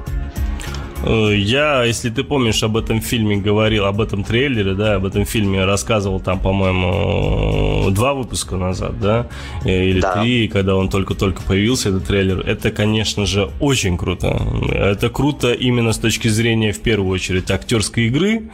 [1.06, 5.26] Э, я, если ты помнишь, об этом фильме говорил, об этом трейлере, да, об этом
[5.26, 9.28] фильме рассказывал там, по-моему, два выпуска назад, да,
[9.66, 10.22] э, или да.
[10.22, 12.40] три, когда он только-только появился, этот трейлер.
[12.40, 14.42] Это, конечно же, очень круто.
[14.72, 18.50] Это круто именно с точки зрения, в первую очередь, актерской игры,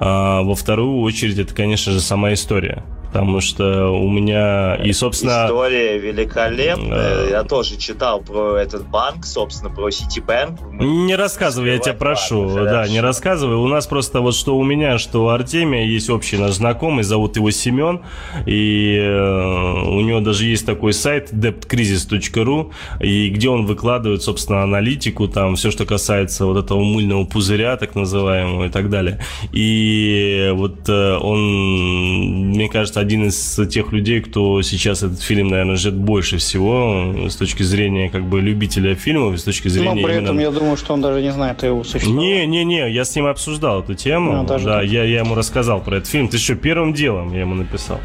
[0.00, 2.84] а во вторую очередь, это, конечно же, сама история.
[3.08, 5.46] Потому что у меня и, собственно...
[5.46, 7.30] История великолепная.
[7.30, 10.58] Я тоже читал про этот банк, собственно, про Citibank.
[10.78, 12.48] Не рассказывай, я тебя прошу.
[12.48, 12.64] Хорошо.
[12.64, 13.56] Да, не рассказывай.
[13.56, 17.36] У нас просто вот что у меня, что у Артемия есть общий наш знакомый, зовут
[17.36, 18.02] его Семен.
[18.46, 25.28] И э, у него даже есть такой сайт debtcrisis.ru, и где он выкладывает, собственно, аналитику,
[25.28, 29.20] там все, что касается вот этого мыльного пузыря, так называемого, и так далее.
[29.52, 35.76] И вот э, он, мне кажется, один из тех людей, кто сейчас этот фильм, наверное,
[35.76, 39.94] ждет больше всего с точки зрения как бы любителя фильмов, с точки зрения...
[39.94, 40.24] Но при именно...
[40.24, 42.46] этом я думаю, что он даже не знает о его существовании.
[42.46, 44.32] Не-не-не, я с ним обсуждал эту тему.
[44.42, 46.28] Ну, да, я, я ему рассказал про этот фильм.
[46.28, 48.00] Ты что, первым делом я ему написал.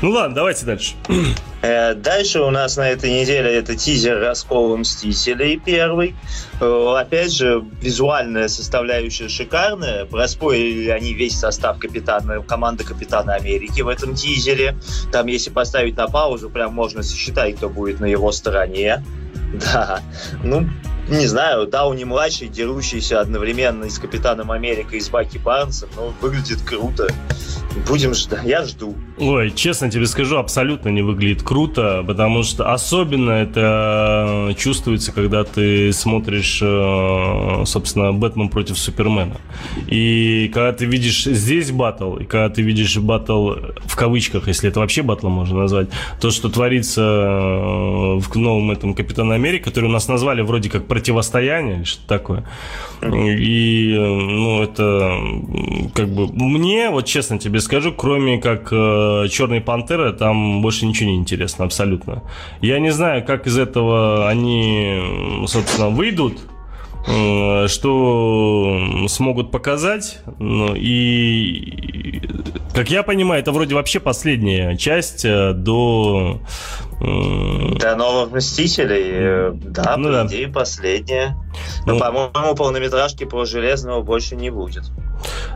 [0.00, 0.94] Ну ладно, давайте дальше.
[1.60, 6.14] Э, дальше у нас на этой неделе это тизер раскола Мстителей первый.
[6.60, 10.04] Э, опять же, визуальная составляющая шикарная.
[10.04, 14.78] Проспорили они весь состав капитана, команды Капитана Америки в этом тизере.
[15.10, 19.04] Там, если поставить на паузу, прям можно сосчитать, кто будет на его стороне.
[19.54, 20.02] Да,
[20.44, 20.68] ну,
[21.08, 26.12] не знаю, Дауни младший, дерущийся одновременно и с Капитаном Америка, и с Баки Барнсом, ну,
[26.20, 27.08] выглядит круто.
[27.86, 28.94] Будем ждать, я жду.
[29.18, 35.92] Ой, честно тебе скажу, абсолютно не выглядит круто, потому что особенно это чувствуется, когда ты
[35.92, 39.36] смотришь, э, собственно, Бэтмен против Супермена.
[39.86, 43.54] И когда ты видишь здесь батл, и когда ты видишь батл
[43.84, 45.88] в кавычках, если это вообще батл можно назвать,
[46.20, 50.86] то, что творится э, в новом этом Капитан Америка, который у нас назвали вроде как
[50.86, 52.44] противостояние или что-то такое.
[53.02, 55.18] И, ну, это
[55.94, 61.10] как бы мне, вот честно тебе скажу, кроме как э, Черной Пантеры, там больше ничего
[61.10, 62.22] не интересно абсолютно.
[62.60, 66.38] Я не знаю, как из этого они, собственно, выйдут,
[67.68, 70.20] что смогут показать.
[70.38, 72.22] Ну, и,
[72.74, 76.40] как я понимаю, это вроде вообще последняя часть э, до
[77.00, 80.26] до новых Мстителей, э, да, ну, по да.
[80.26, 81.36] идее, последняя.
[81.86, 84.84] Но, ну, по-моему, полнометражки про Железного больше не будет.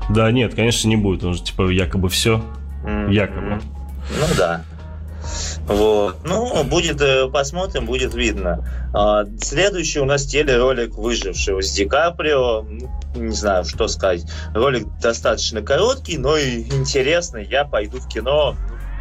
[0.08, 1.24] Да, нет, конечно, не будет.
[1.24, 2.42] Он же, типа, якобы все.
[2.84, 3.12] Mm-hmm.
[3.12, 3.60] Якобы.
[4.20, 4.64] Ну да.
[5.66, 6.16] Вот.
[6.24, 8.68] Ну, будет, э, посмотрим, будет видно.
[8.94, 12.62] А, следующий у нас телеролик выжившего с Ди Каприо.
[12.62, 14.24] Ну, не знаю, что сказать.
[14.54, 17.46] Ролик достаточно короткий, но и интересный.
[17.46, 18.56] Я пойду в кино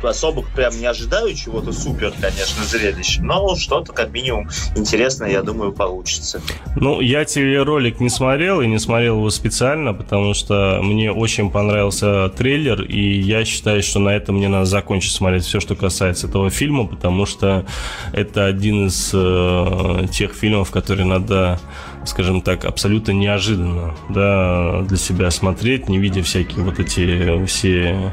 [0.10, 5.72] особых прям не ожидаю чего-то супер, конечно, зрелища, но что-то как минимум интересное, я думаю,
[5.72, 6.42] получится.
[6.76, 12.30] Ну, я телеролик не смотрел и не смотрел его специально, потому что мне очень понравился
[12.30, 16.50] трейлер, и я считаю, что на этом мне надо закончить смотреть все, что касается этого
[16.50, 17.66] фильма, потому что
[18.14, 21.60] это один из э, тех фильмов, которые надо
[22.06, 28.12] скажем так, абсолютно неожиданно да, для себя смотреть, не видя всякие вот эти все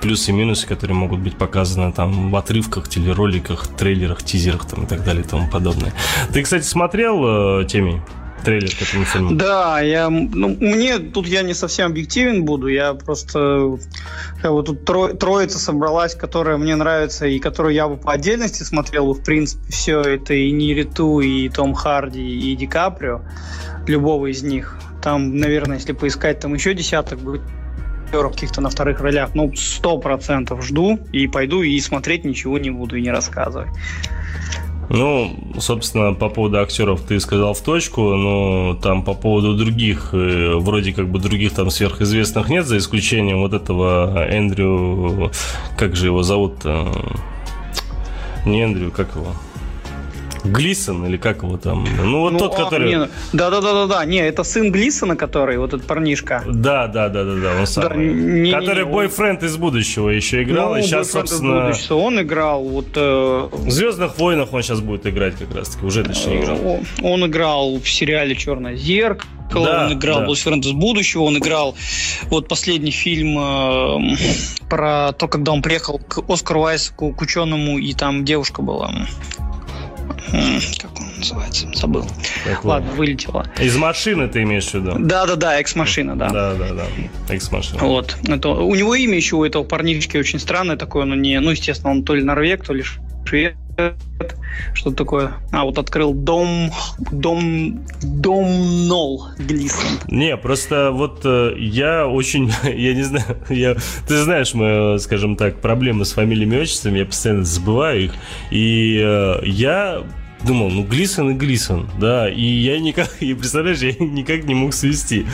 [0.00, 4.86] плюсы и минусы, которые могут быть показаны там в отрывках, телероликах, трейлерах, тизерах там, и
[4.86, 5.92] так далее и тому подобное.
[6.32, 8.02] Ты, кстати, смотрел э, Теми?
[8.42, 9.34] трейлер к этому фильму.
[9.34, 13.78] Да, я, ну, мне тут я не совсем объективен буду, я просто
[14.42, 19.12] вот тут тро, троица собралась, которая мне нравится и которую я бы по отдельности смотрел,
[19.12, 23.22] в принципе, все это и Нириту, и Том Харди, и Ди Каприо,
[23.86, 24.76] любого из них.
[25.02, 27.42] Там, наверное, если поискать, там еще десяток будет
[28.12, 32.96] каких-то на вторых ролях, ну, сто процентов жду и пойду и смотреть ничего не буду
[32.96, 33.70] и не рассказывать.
[34.88, 40.54] Ну, собственно, по поводу актеров ты сказал в точку, но там по поводу других, э,
[40.56, 45.30] вроде как бы других там сверхизвестных нет, за исключением вот этого Эндрю,
[45.78, 46.92] как же его зовут-то?
[48.44, 49.32] Не Эндрю, как его?
[50.44, 51.86] Глисон или как его там?
[52.02, 53.08] Ну, вот ну, тот, а, который...
[53.32, 54.04] Да-да-да-да-да.
[54.04, 56.42] Не, это сын Глисона, который, вот этот парнишка.
[56.46, 57.88] Да, да, да, да, да, он самый.
[57.88, 59.48] Да, не, который не, не, бойфренд он...
[59.48, 61.70] из будущего еще играл, ну, и сейчас, собственно...
[61.70, 61.96] Из будущего.
[61.98, 62.88] Он играл вот...
[62.96, 63.48] Э...
[63.52, 66.58] В Звездных войнах он сейчас будет играть как раз таки, уже точнее играл.
[66.66, 70.26] Он, он играл в сериале Черное зеркало, да, он играл да.
[70.26, 71.76] Бойфренд из будущего, он играл
[72.24, 74.16] вот последний фильм э,
[74.68, 78.90] про то, когда он приехал к Оскару Уайсаку, к ученому, и там девушка была.
[80.78, 81.68] Как он называется?
[81.74, 82.06] Забыл.
[82.44, 82.98] Так, Ладно, вот.
[82.98, 83.46] вылетело.
[83.60, 84.94] Из машины ты имеешь в виду?
[84.98, 86.30] Да-да-да, экс-машина, да.
[86.30, 86.86] Да-да-да,
[87.28, 87.80] экс-машина.
[87.82, 88.16] Вот.
[88.26, 91.90] Это, у него имя еще у этого парнишки очень странное такое, но не, ну, естественно,
[91.90, 92.84] он то ли норвег, то ли
[93.24, 93.54] швед,
[94.74, 95.32] что такое?
[95.50, 96.70] А, вот открыл дом...
[97.10, 97.84] Дом...
[98.02, 99.98] Дом Нол Глисон.
[100.08, 102.50] Не, просто вот э, я очень...
[102.64, 103.76] Я не знаю, я...
[104.06, 108.12] Ты знаешь, мы, скажем так, проблемы с фамилиями и отчествами, я постоянно забываю их.
[108.50, 110.02] И э, я
[110.44, 114.74] думал, ну Глисон и Глисон, да, и я никак, и представляешь, я никак не мог
[114.74, 115.26] свести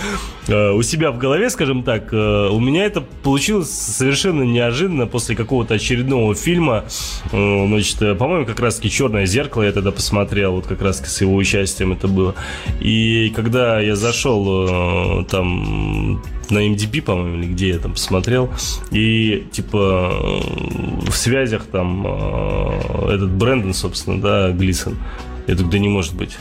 [0.46, 5.36] э, у себя в голове, скажем так, э, у меня это получилось совершенно неожиданно после
[5.36, 6.84] какого-то очередного фильма,
[7.32, 11.20] э, значит, э, по-моему, как раз-таки «Черное зеркало» я тогда посмотрел, вот как раз с
[11.20, 12.34] его участием это было,
[12.80, 18.50] и когда я зашел там на MDB, по-моему, или где я там посмотрел,
[18.90, 20.40] и типа
[21.06, 24.96] в связях там э, этот Брэндон, собственно, да, Глисон.
[25.46, 26.36] Я думаю, да не может быть.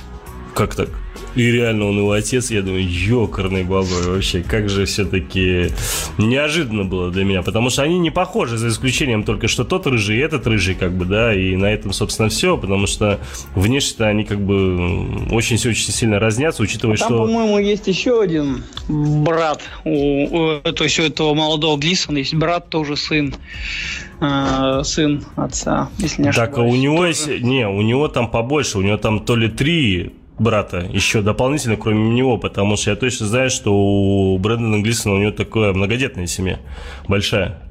[0.53, 0.89] Как так?
[1.37, 5.69] И реально он его отец, я думаю, ёкарный бабой вообще, как же все-таки
[6.17, 10.17] неожиданно было для меня, потому что они не похожи, за исключением только что тот рыжий
[10.17, 13.19] и этот рыжий, как бы, да, и на этом, собственно, все, потому что
[13.53, 17.25] внешне-то они как бы очень-очень сильно разнятся, учитывая, Там, что...
[17.25, 22.69] по-моему, есть еще один брат, у, у, то есть у этого молодого Глисона есть брат,
[22.69, 23.35] тоже сын
[24.21, 26.49] э, сын отца, если не ошибаюсь.
[26.49, 27.09] Так, а у него тоже...
[27.09, 27.43] есть...
[27.43, 32.09] Не, у него там побольше, у него там то ли три брата еще дополнительно, кроме
[32.09, 36.59] него, потому что я точно знаю, что у Брэндона Глисона у него такое многодетная семья,
[37.07, 37.66] большая.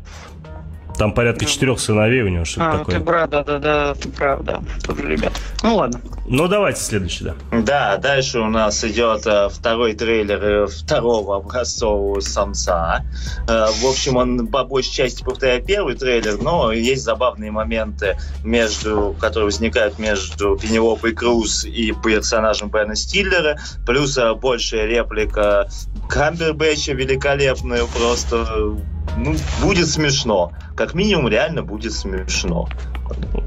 [0.99, 2.95] Там порядка четырех сыновей у него, что-то а, такое.
[2.95, 5.33] ты брат, да-да-да, ты прав, да, тоже ребят.
[5.63, 6.01] Ну ладно.
[6.29, 7.35] Ну давайте следующий, да.
[7.53, 13.05] Да, дальше у нас идет э, второй трейлер э, второго образцового самца.
[13.49, 19.15] Э, в общем, он по большей части повторяет первый трейлер, но есть забавные моменты, между,
[19.21, 25.69] которые возникают между Пенелопой Круз и персонажем Бена Стиллера, плюс большая реплика
[26.09, 28.77] Камбербэтча великолепная, просто
[29.17, 30.53] ну, будет смешно.
[30.77, 32.69] Как минимум, реально будет смешно.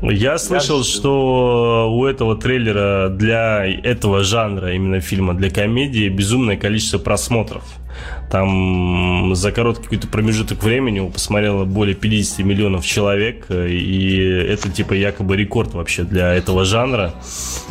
[0.01, 0.83] Я слышал, Я...
[0.83, 7.63] что у этого трейлера для этого жанра, именно фильма для комедии, безумное количество просмотров.
[8.31, 14.93] Там за короткий какой-то промежуток времени его посмотрело более 50 миллионов человек, и это типа
[14.93, 17.13] якобы рекорд вообще для этого жанра.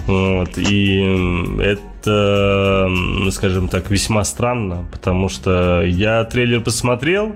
[0.07, 2.91] Вот, и это,
[3.31, 7.35] скажем так, весьма странно, потому что я трейлер посмотрел,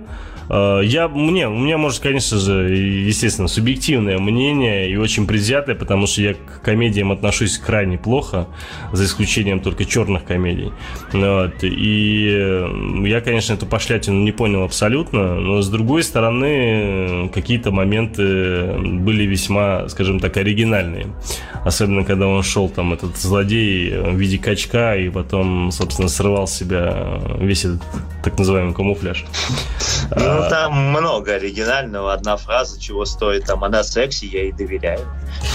[0.48, 6.22] я, мне, у меня, может, конечно же, естественно, субъективное мнение и очень предвзятое, потому что
[6.22, 8.48] я к комедиям отношусь крайне плохо,
[8.92, 10.72] за исключением только черных комедий.
[11.12, 11.62] Вот.
[11.62, 12.66] И
[13.04, 19.88] я, конечно, эту пошлятину не понял абсолютно, но с другой стороны, какие-то моменты были весьма,
[19.88, 21.06] скажем так, оригинальные.
[21.64, 26.52] Особенно, когда он шел, там, этот злодей в виде качка, и потом, собственно, срывал с
[26.52, 27.82] себя весь этот
[28.24, 29.24] так называемый камуфляж.
[30.34, 32.12] Ну, там много оригинального.
[32.12, 35.00] Одна фраза, чего стоит, там, она секси, я ей доверяю.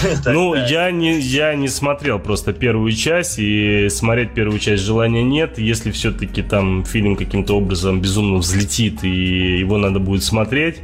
[0.26, 5.58] Ну, я не, я не смотрел просто первую часть, и смотреть первую часть желания нет.
[5.58, 10.80] Если все-таки там фильм каким-то образом безумно взлетит, и его надо будет смотреть,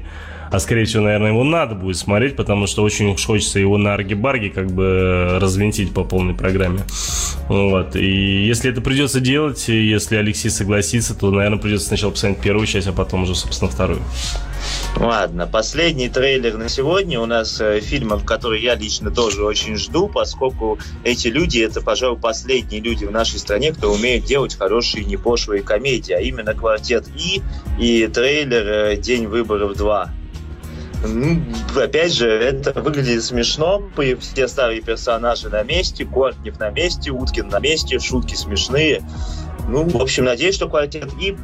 [0.55, 3.93] а скорее всего, наверное, его надо будет смотреть, потому что очень уж хочется его на
[3.93, 6.83] арги-барги как бы развинтить по полной программе.
[7.49, 7.97] Вот.
[7.97, 12.87] И если это придется делать, если Алексей согласится, то, наверное, придется сначала посмотреть первую часть,
[12.87, 14.01] а потом уже, собственно, вторую.
[14.97, 20.07] Ладно, последний трейлер на сегодня у нас э, фильмов, который я лично тоже очень жду,
[20.07, 25.63] поскольку эти люди, это, пожалуй, последние люди в нашей стране, кто умеет делать хорошие непошлые
[25.63, 27.43] комедии, а именно «Квартет И»
[27.77, 30.24] и трейлер э, «День выборов 2».
[31.05, 31.43] Ну,
[31.77, 33.83] опять же, это выглядит смешно.
[34.21, 39.03] Все старые персонажи на месте, Кортнев на месте, Уткин на месте, шутки смешные.
[39.69, 41.35] Ну, в общем, надеюсь, что квартет И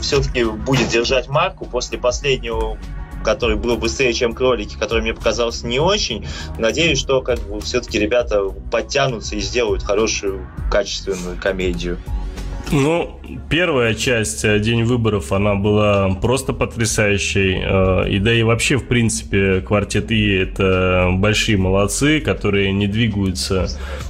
[0.00, 2.78] все-таки будет держать марку после последнего
[3.22, 6.26] который был быстрее, чем кролики, который мне показался не очень.
[6.58, 11.98] Надеюсь, что как бы все-таки ребята подтянутся и сделают хорошую, качественную комедию.
[12.72, 13.18] Ну,
[13.48, 17.58] первая часть э, День выборов, она была просто потрясающей.
[17.60, 23.68] Э, и да и вообще, в принципе, квартет И это большие молодцы, которые не двигаются,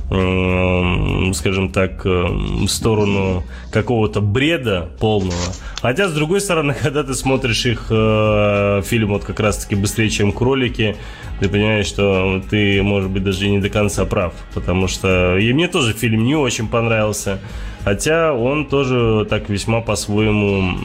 [0.09, 5.55] скажем так, э, в сторону какого-то бреда полного.
[5.81, 10.97] Хотя, с другой стороны, когда ты смотришь их фильм вот как раз-таки быстрее, чем кролики,
[11.41, 14.35] ты понимаешь, что ты, может быть, даже не до конца прав.
[14.53, 17.41] Потому что и мне тоже фильм не очень понравился.
[17.85, 20.79] Хотя он тоже так весьма по-своему,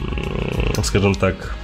[0.82, 1.56] скажем так,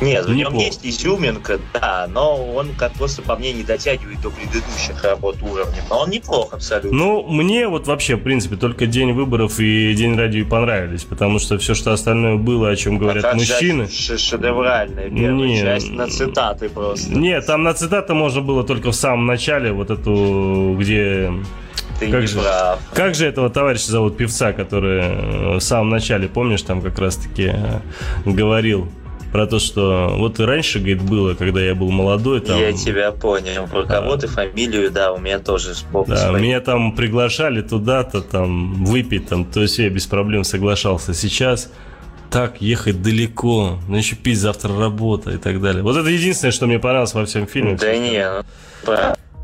[0.00, 4.30] Нет, в нем есть изюминка, да, но он, как просто по мне, не дотягивает до
[4.30, 5.82] предыдущих работ уровня.
[5.88, 6.96] Но он неплох абсолютно.
[6.96, 11.58] Ну, мне вот вообще, в принципе, только день выборов и день радио понравились, потому что
[11.58, 13.88] все, что остальное было, о чем говорят а мужчины...
[13.88, 17.10] Шедевральная первая не, часть на цитаты просто.
[17.10, 21.32] Нет, там на цитаты можно было только в самом начале, вот эту, где
[21.98, 22.78] ты как не же, прав.
[22.94, 27.52] Как же этого товарища зовут, певца, который э, в самом начале, помнишь, там как раз-таки
[27.52, 27.80] э,
[28.24, 28.88] говорил
[29.32, 32.40] про то, что вот раньше, говорит, было, когда я был молодой.
[32.40, 32.58] Там...
[32.58, 33.66] Я тебя понял.
[33.68, 36.14] Про кого ты фамилию, да, у меня тоже вспомнил.
[36.14, 41.14] Да, меня там приглашали туда-то, там, выпить, там, то есть я без проблем соглашался.
[41.14, 41.70] Сейчас
[42.30, 45.82] так ехать далеко, ну еще пить завтра работа и так далее.
[45.82, 47.76] Вот это единственное, что мне понравилось во всем фильме.
[47.76, 48.24] Да не,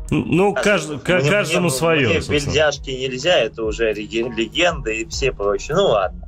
[0.09, 2.07] ну, ну, кажд, мне, каждому мне, свое.
[2.07, 5.75] Мне бельдяшки нельзя, это уже легенда и все прочее.
[5.75, 6.27] Ну ладно.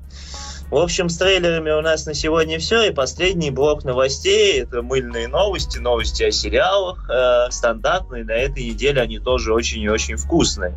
[0.72, 2.84] В общем, с трейлерами у нас на сегодня все.
[2.84, 7.10] И последний блок новостей– это мыльные новости, новости о сериалах.
[7.10, 8.24] Э, стандартные.
[8.24, 10.76] На этой неделе они тоже очень и очень вкусные.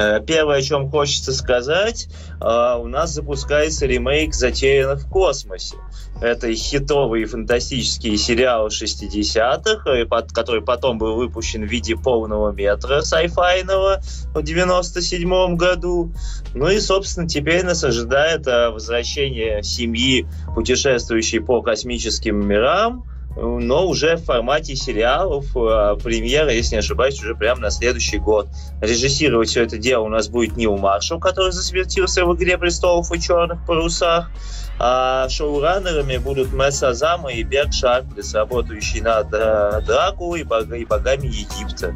[0.00, 2.08] Э, первое, о чем хочется сказать,
[2.40, 5.76] э, у нас запускается ремейк «Затерянных в космосе».
[6.20, 14.00] Это хитовый фантастический сериал 60-х, э, который потом был выпущен в виде полного метра сайфайного
[14.34, 16.12] в 97 году.
[16.54, 23.04] Ну и, собственно, теперь нас ожидает э, возвращение семьи, путешествующей по космическим мирам,
[23.36, 25.54] но уже в формате сериалов.
[25.54, 28.48] Э, премьера, если не ошибаюсь, уже прямо на следующий год.
[28.80, 33.20] Режиссировать все это дело у нас будет Нил Маршалл, который засвертился в «Игре престолов» и
[33.20, 34.30] «Черных парусах».
[34.78, 41.94] А шоураннерами будут Месса Зама и Берг Шарплес, работающие над э, Дракулой и богами Египта.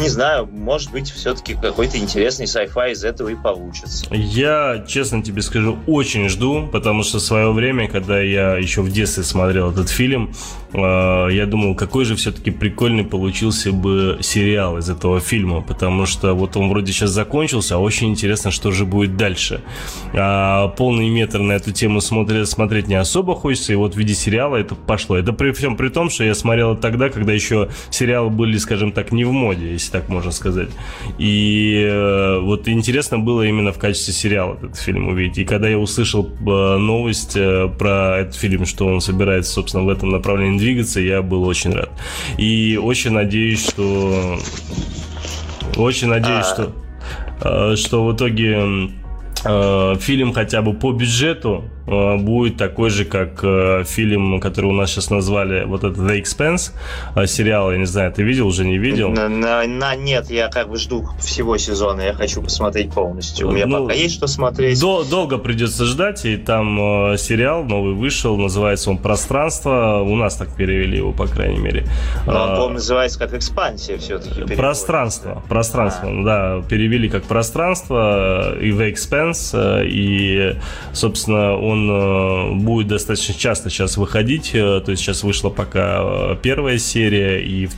[0.00, 4.06] Не знаю, может быть, все-таки какой-то интересный sci-fi из этого и получится.
[4.10, 8.90] Я, честно тебе скажу, очень жду, потому что в свое время, когда я еще в
[8.90, 10.34] детстве смотрел этот фильм,
[10.72, 16.34] э, я думал, какой же все-таки прикольный получился бы сериал из этого фильма, потому что
[16.34, 19.60] вот он вроде сейчас закончился, а очень интересно, что же будет дальше.
[20.12, 24.14] А полный метр на эту тему смотреть, смотреть не особо хочется, и вот в виде
[24.14, 25.16] сериала это пошло.
[25.16, 29.12] Это при всем при том, что я смотрел тогда, когда еще сериалы были, скажем так,
[29.12, 30.68] не в моде, если так можно сказать.
[31.18, 35.38] И э, вот интересно было именно в качестве сериала этот фильм увидеть.
[35.38, 39.88] И когда я услышал э, новость э, про этот фильм, что он собирается, собственно, в
[39.88, 41.90] этом направлении двигаться, я был очень рад.
[42.38, 44.38] И очень надеюсь, что...
[45.76, 46.72] Очень надеюсь, что
[47.76, 48.90] что в итоге
[49.98, 55.10] фильм хотя бы по бюджету будет такой же, как э, фильм, который у нас сейчас
[55.10, 56.72] назвали, вот этот The Expense,
[57.14, 59.10] э, сериал, я не знаю, ты видел, уже не видел?
[59.10, 63.48] На, на, на нет, я как бы жду всего сезона, я хочу посмотреть полностью.
[63.48, 64.80] У меня ну, пока есть что смотреть.
[64.80, 70.36] Дол- долго придется ждать, и там э, сериал новый вышел, называется он «Пространство», у нас
[70.36, 71.86] так перевели его, по крайней мере.
[72.26, 74.54] Но он, а, по называется как «Экспансия» все-таки.
[74.54, 76.24] Пространство, пространство, а.
[76.24, 80.56] да, перевели как «Пространство» и The Expense, и,
[80.92, 84.50] собственно, он он э, будет достаточно часто сейчас выходить.
[84.54, 87.68] Э, то есть сейчас вышла пока э, первая серия, и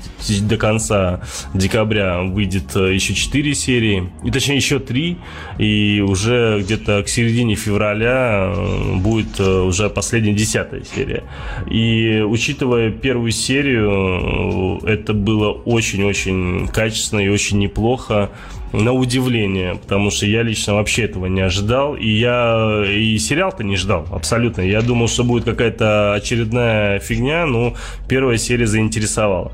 [0.43, 1.21] до конца
[1.55, 5.17] декабря выйдет еще 4 серии, и точнее еще 3,
[5.59, 8.53] и уже где-то к середине февраля
[8.97, 11.25] будет уже последняя десятая серия.
[11.71, 18.31] И учитывая первую серию, это было очень-очень качественно и очень неплохо
[18.73, 23.77] на удивление, потому что я лично вообще этого не ожидал, и я и сериал-то не
[23.77, 24.63] ждал абсолютно.
[24.63, 27.75] Я думал, что будет какая-то очередная фигня, но
[28.09, 29.53] первая серия заинтересовала.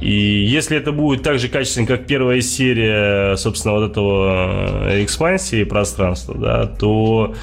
[0.00, 5.62] И если это будет так же качественно, как первая серия, собственно, вот этого э, экспансии
[5.64, 7.34] пространства, да, то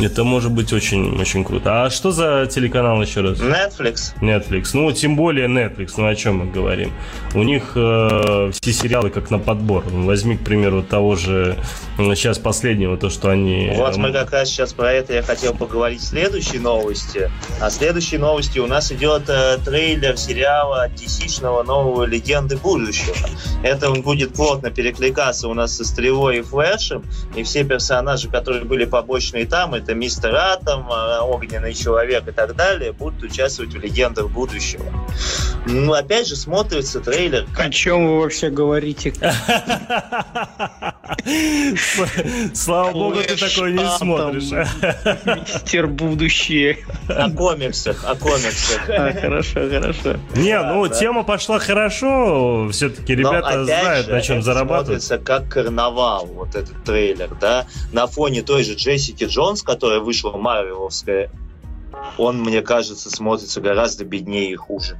[0.00, 1.84] это может быть очень, очень круто.
[1.84, 3.38] А что за телеканал еще раз?
[3.38, 4.14] Netflix.
[4.20, 4.70] Netflix.
[4.74, 5.94] Ну, тем более Netflix.
[5.96, 6.92] Ну, о чем мы говорим?
[7.34, 9.84] У них э, все сериалы как на подбор.
[9.90, 11.56] Возьми, к примеру, того же
[11.96, 13.72] сейчас последнего, то, что они...
[13.76, 17.30] Вот мы как раз сейчас про это я хотел поговорить в следующей новости.
[17.60, 23.16] А следующей новости у нас идет э, трейлер сериала DC-шного нового «Легенды будущего».
[23.62, 28.64] Это он будет плотно перекликаться у нас со Стрелой и Флэшем, и все персонажи, которые
[28.64, 33.72] были побочными и там, это Мистер Атом, а, Огненный Человек и так далее, будут участвовать
[33.72, 34.84] в Легендах будущего.
[35.66, 37.46] Ну, опять же, смотрится трейлер.
[37.56, 39.14] О чем вы вообще говорите?
[42.54, 44.50] Слава богу, ты такое не смотришь.
[45.24, 46.78] Мистер будущее.
[47.08, 48.80] О комиксах, о комиксах.
[48.86, 50.16] Хорошо, хорошо.
[50.36, 52.68] Не, ну, тема пошла хорошо.
[52.70, 55.02] Все-таки ребята знают, на чем зарабатывать.
[55.02, 60.32] смотрится как карнавал, вот этот трейлер, да, на фоне той же Джессики Джонс, которая вышла
[60.32, 61.30] марвеловская
[62.16, 64.98] он, мне кажется, смотрится гораздо беднее и хуже.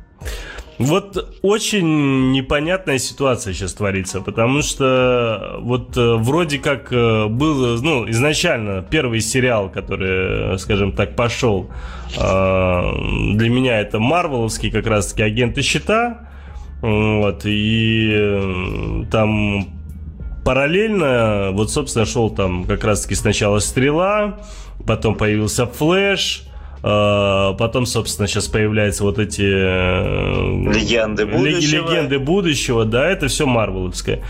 [0.78, 8.08] Вот очень непонятная ситуация сейчас творится, потому что вот э, вроде как э, был, ну,
[8.10, 11.68] изначально первый сериал, который, скажем так, пошел,
[12.16, 12.92] э,
[13.34, 16.28] для меня это Марвеловский как раз-таки «Агенты щита»,
[16.80, 19.66] вот, и там
[20.44, 24.38] параллельно, вот, собственно, шел там как раз-таки сначала «Стрела»,
[24.86, 26.44] потом появился «Флэш»,
[26.80, 29.42] потом, собственно, сейчас появляются вот эти...
[29.42, 31.90] Э, легенды будущего.
[31.90, 34.22] Легенды будущего, да, это все марвеловское.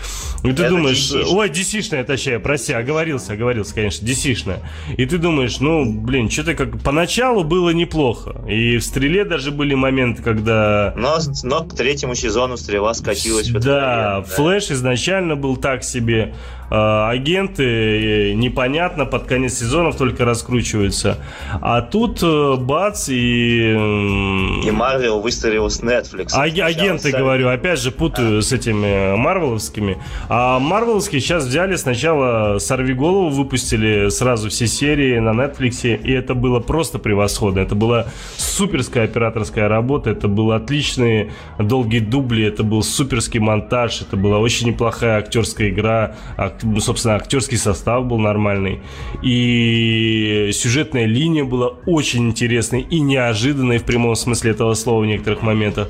[0.43, 4.59] И ты это думаешь, DC ой, DC-шная, точнее, прости, оговорился, оговорился, конечно, DC-шная.
[4.97, 6.81] И ты думаешь, ну, блин, что-то как...
[6.81, 8.41] Поначалу было неплохо.
[8.47, 10.93] И в «Стреле» даже были моменты, когда...
[10.97, 16.33] Но, но к третьему сезону «Стрела» скатилась в Да, «Флэш» изначально был так себе.
[16.69, 21.17] А, агенты э, непонятно, под конец сезонов только раскручиваются.
[21.61, 23.71] А тут э, бац и...
[23.71, 26.29] И Марвел выстрелил с Netflix.
[26.33, 28.41] А, агенты, говорю, опять же путаю а.
[28.41, 29.97] с этими марвеловскими.
[30.27, 36.35] А марвеловские сейчас взяли сначала «Сорви голову», выпустили сразу все серии на Netflix, и это
[36.35, 37.59] было просто превосходно.
[37.59, 38.07] Это была
[38.37, 44.67] суперская операторская работа, это был отличные долгие дубли, это был суперский монтаж, это была очень
[44.67, 46.49] неплохая актерская игра, ну,
[46.79, 48.81] собственно, актерский состав был нормальный.
[49.23, 55.41] И сюжетная линия была очень интересной и неожиданной в прямом смысле этого слова в некоторых
[55.41, 55.89] моментах.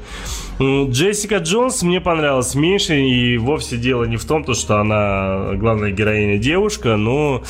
[0.60, 5.92] Джессика Джонс мне понравилась меньше, и вовсе дело не в том, то, что она главная
[5.92, 7.42] героиня девушка, но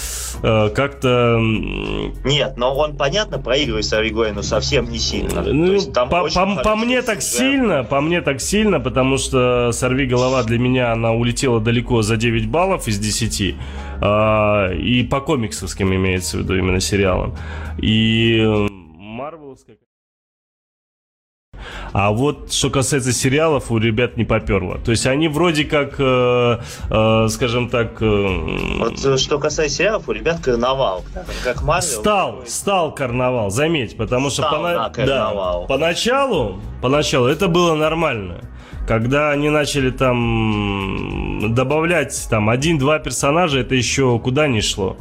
[0.44, 1.40] э, как-то...
[1.40, 5.42] Нет, но он, понятно, проигрывает Саригой, но совсем не сильно.
[5.42, 10.44] Ну, по, по, по мне так сильно, по мне так сильно, потому что «Сорви голова»
[10.44, 13.56] для меня, она улетела далеко за 9 баллов из 10.
[14.02, 17.36] Э, и по комиксовским имеется в виду именно сериалам.
[17.82, 18.46] И
[19.00, 19.78] Марвеловская...
[21.92, 24.78] А вот что касается сериалов, у ребят не поперло.
[24.78, 26.60] То есть они вроде как, э,
[26.90, 28.02] э, скажем так...
[28.02, 31.04] Э, вот э, что касается сериалов, у ребят карнавал.
[31.44, 31.90] Как Марвел.
[31.90, 34.92] Стал, стал карнавал, заметь, потому что пона...
[34.96, 35.34] да,
[35.68, 38.42] поначалу, поначалу это было нормально
[38.88, 44.98] когда они начали там добавлять там один-два персонажа, это еще куда не шло.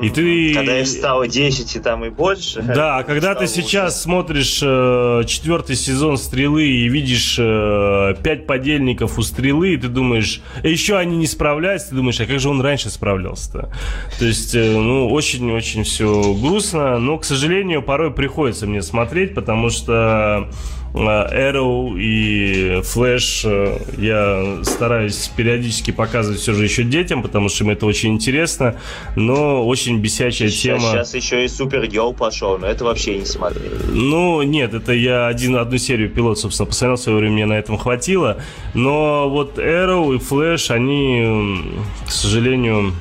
[0.00, 0.54] И ты...
[0.54, 2.62] Когда их стало 10 и там и больше.
[2.80, 4.02] Да, а когда ты сейчас уже.
[4.02, 10.40] смотришь э, четвертый сезон «Стрелы» и видишь э, пять подельников у «Стрелы», и ты думаешь,
[10.62, 13.72] еще они не справляются, ты думаешь, а как же он раньше справлялся-то?
[14.18, 19.68] То есть, э, ну, очень-очень все грустно, но, к сожалению, порой приходится мне смотреть, потому
[19.68, 20.48] что
[20.92, 27.70] Arrow и Flash э, я стараюсь периодически показывать все же еще детям, потому что им
[27.70, 28.76] это очень интересно,
[29.16, 30.92] но очень бесячая сейчас, тема.
[30.92, 33.70] Сейчас еще и Супергерл пошел, но это вообще не смотрели.
[33.92, 37.58] Ну, нет, это я один, одну серию пилот, собственно, посмотрел, в свое время мне на
[37.58, 38.38] этом хватило,
[38.74, 42.92] но вот Arrow и Flash, они, к сожалению,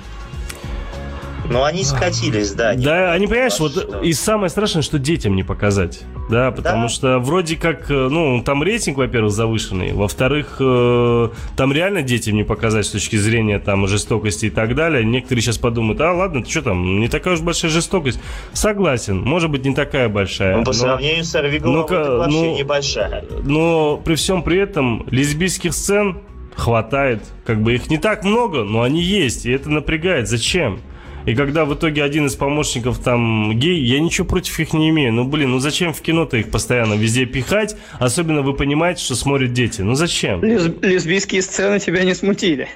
[1.49, 2.73] ну, они скатились, да.
[2.75, 4.01] Да, они, понимаешь, вот что...
[4.01, 6.03] и самое страшное, что детям не показать.
[6.29, 6.89] Да, потому да.
[6.89, 12.43] что вроде как, э, ну, там рейтинг, во-первых, завышенный, во-вторых, э, там реально детям не
[12.43, 15.03] показать с точки зрения там жестокости и так далее.
[15.03, 18.19] Некоторые сейчас подумают, а ладно, ты что там, не такая уж большая жестокость.
[18.53, 20.57] Согласен, может быть, не такая большая.
[20.57, 23.25] Ну, по но, сравнению с Сорвиголовым, это вообще ну, небольшая.
[23.43, 26.19] Но при всем при этом лесбийских сцен
[26.55, 27.21] хватает.
[27.45, 30.27] Как бы их не так много, но они есть, и это напрягает.
[30.27, 30.79] Зачем?
[31.25, 35.13] И когда в итоге один из помощников там гей, я ничего против их не имею.
[35.13, 37.75] Ну, блин, ну зачем в кино-то их постоянно везде пихать?
[37.99, 39.81] Особенно вы понимаете, что смотрят дети.
[39.81, 40.41] Ну зачем?
[40.41, 42.67] Лесб- лесбийские сцены тебя не смутили.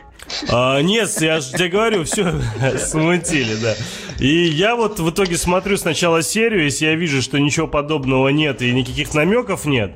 [0.49, 2.33] А, нет, я же тебе говорю, все
[2.77, 3.75] смутили, да.
[4.19, 8.61] И я вот в итоге смотрю сначала серию, если я вижу, что ничего подобного нет
[8.61, 9.93] и никаких намеков нет,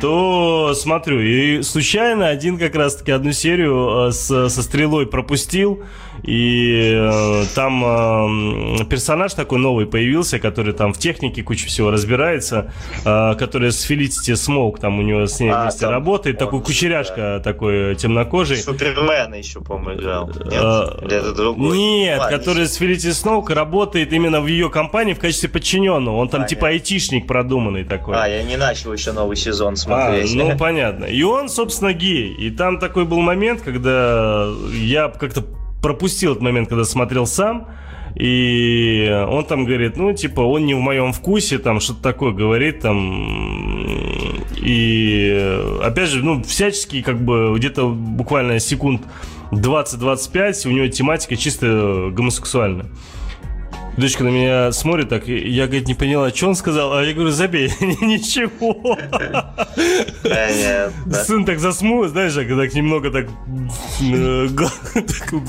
[0.00, 1.20] то смотрю.
[1.20, 5.82] И случайно один как раз-таки одну серию э, с, со стрелой пропустил.
[6.22, 7.84] И э, там
[8.80, 12.72] э, персонаж такой новый появился, который там в технике кучу всего разбирается,
[13.04, 16.62] э, который с Фелисити Смоук, там у него с ней а, вместе там, работает, такой
[16.62, 17.40] кучеряшка, да.
[17.40, 18.56] такой темнокожий.
[18.56, 20.26] Супермена еще, по-моему, играл.
[20.28, 20.54] Нет?
[20.54, 21.78] А, Или это другой?
[21.78, 26.16] Нет, Ладно, который с Фелисити Смоук работает именно в ее компании в качестве подчиненного.
[26.16, 28.16] Он там а, типа айтишник продуманный такой.
[28.16, 30.32] А, я не начал еще новый сезон смотреть.
[30.34, 31.04] А, ну, понятно.
[31.04, 32.34] И он, собственно, гей.
[32.34, 35.44] И там такой был момент, когда я как-то
[35.82, 37.68] пропустил этот момент, когда смотрел сам.
[38.16, 42.80] И он там говорит, ну, типа, он не в моем вкусе, там, что-то такое говорит,
[42.80, 44.42] там.
[44.56, 49.02] И, опять же, ну, всячески, как бы, где-то буквально секунд
[49.52, 52.86] 20-25, у него тематика чисто гомосексуальная.
[53.96, 57.30] Дочка на меня смотрит так, я, говорит, не поняла, что он сказал, а я говорю,
[57.30, 58.96] забей, ничего.
[61.12, 63.28] Сын так засмул, знаешь, так немного так...
[64.02, 64.48] Э,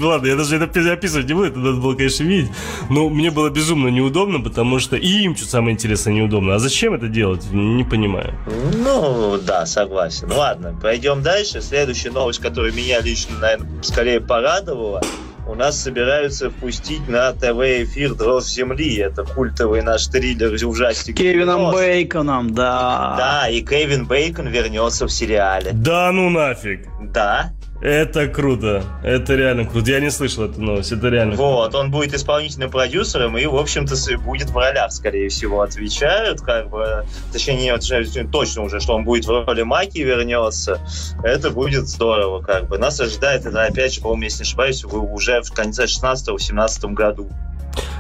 [0.01, 2.51] ладно, я даже это описывать не буду, это надо было, конечно, видеть.
[2.89, 6.55] Но мне было безумно неудобно, потому что и им, что самое интересное, неудобно.
[6.55, 8.33] А зачем это делать, не понимаю.
[8.75, 10.31] Ну, да, согласен.
[10.31, 11.61] Ладно, пойдем дальше.
[11.61, 15.01] Следующая новость, которая меня лично, наверное, скорее порадовала–
[15.47, 18.97] у нас собираются впустить на ТВ-эфир «Дрожь земли».
[18.97, 21.17] Это культовый наш триллер ужастик.
[21.17, 23.15] Кевином Бейконом, да.
[23.17, 25.71] Да, и Кевин Бейкон вернется в сериале.
[25.73, 26.87] Да ну нафиг.
[27.01, 27.51] Да.
[27.81, 28.83] Это круто.
[29.03, 29.89] Это реально круто.
[29.89, 30.91] Я не слышал эту новость.
[30.91, 31.77] Это реально Вот, круто.
[31.79, 36.41] он будет исполнительным продюсером и, в общем-то, будет в ролях, скорее всего, отвечают.
[36.41, 37.83] Как бы, точнее, нет,
[38.31, 40.79] точно уже, что он будет в роли Маки вернется.
[41.23, 42.77] Это будет здорово, как бы.
[42.77, 47.31] Нас ожидает это, опять же, по-моему, если не ошибаюсь, уже в конце 16-17 году.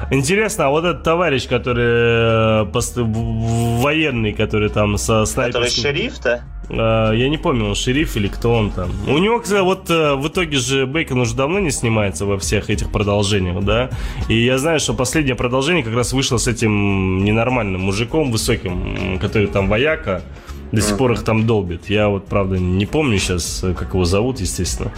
[0.09, 2.65] Интересно, а вот этот товарищ, который э,
[3.81, 5.83] военный, который там со снайперским...
[5.83, 6.43] Который шериф-то?
[6.69, 8.89] Э, я не помню, он шериф или кто он там.
[9.07, 12.69] У него, кстати, вот э, в итоге же Бейкон уже давно не снимается во всех
[12.69, 13.89] этих продолжениях, да?
[14.27, 19.47] И я знаю, что последнее продолжение как раз вышло с этим ненормальным мужиком высоким, который
[19.47, 20.23] там вояка
[20.71, 21.89] до сих пор их там долбит.
[21.89, 24.91] Я вот, правда, не помню сейчас, как его зовут, естественно.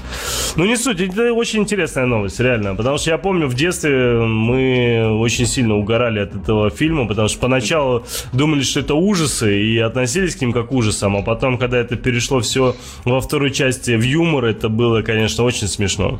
[0.55, 2.75] Но не суть, это очень интересная новость, реально.
[2.75, 7.39] Потому что я помню, в детстве мы очень сильно угорали от этого фильма, потому что
[7.39, 11.17] поначалу думали, что это ужасы, и относились к ним как к ужасам.
[11.17, 15.67] А потом, когда это перешло все во второй части в юмор, это было, конечно, очень
[15.67, 16.19] смешно.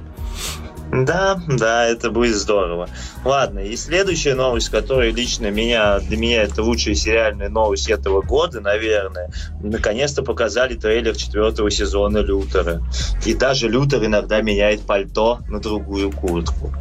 [0.94, 2.88] Да, да, это будет здорово.
[3.26, 8.62] Ладно, и следующая новость, которая лично меня, для меня это лучшая сериальная новость этого года,
[8.62, 9.32] наверное.
[9.62, 12.84] Наконец-то показали трейлер четвертого сезона Лютера.
[13.26, 16.72] И даже Лютер иногда меняет пальто на другую куртку.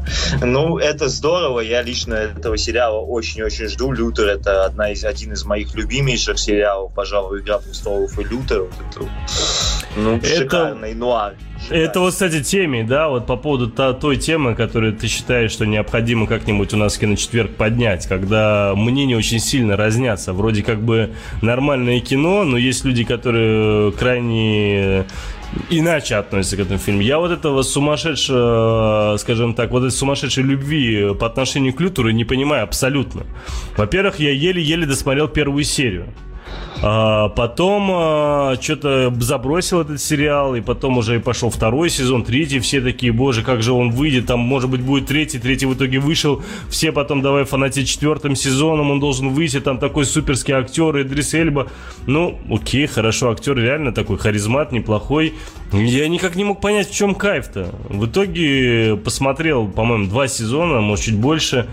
[0.42, 1.60] Ну, это здорово.
[1.60, 3.92] Я лично этого сериала очень-очень жду.
[3.92, 8.62] Лютер это одна из, один из моих любимейших сериалов, пожалуй, «Игра престолов» и Лютер.
[8.62, 9.08] Это,
[9.96, 10.26] ну, это...
[10.26, 11.34] шикарный нуар.
[11.70, 16.26] Это вот, кстати, теме, да, вот по поводу той темы, которую ты считаешь, что необходимо
[16.26, 20.32] как-нибудь у нас киночетверг поднять, когда мнения очень сильно разнятся.
[20.32, 25.04] Вроде как бы нормальное кино, но есть люди, которые крайне
[25.70, 27.00] иначе относятся к этому фильму.
[27.00, 32.24] Я вот этого сумасшедшего, скажем так, вот этой сумасшедшей любви по отношению к Лютеру не
[32.24, 33.22] понимаю абсолютно.
[33.76, 36.06] Во-первых, я еле-еле досмотрел первую серию.
[36.84, 42.58] А, потом а, что-то забросил этот сериал, и потом уже и пошел второй сезон, третий,
[42.58, 46.00] все такие, боже, как же он выйдет, там, может быть, будет третий, третий в итоге
[46.00, 51.34] вышел, все потом давай фанатить четвертым сезоном, он должен выйти, там такой суперский актер, Идрис
[51.34, 51.68] Эльба.
[52.06, 55.34] Ну, окей, хорошо, актер реально такой харизмат, неплохой.
[55.72, 57.72] Я никак не мог понять, в чем кайф-то.
[57.88, 61.68] В итоге посмотрел, по-моему, два сезона, может, чуть больше.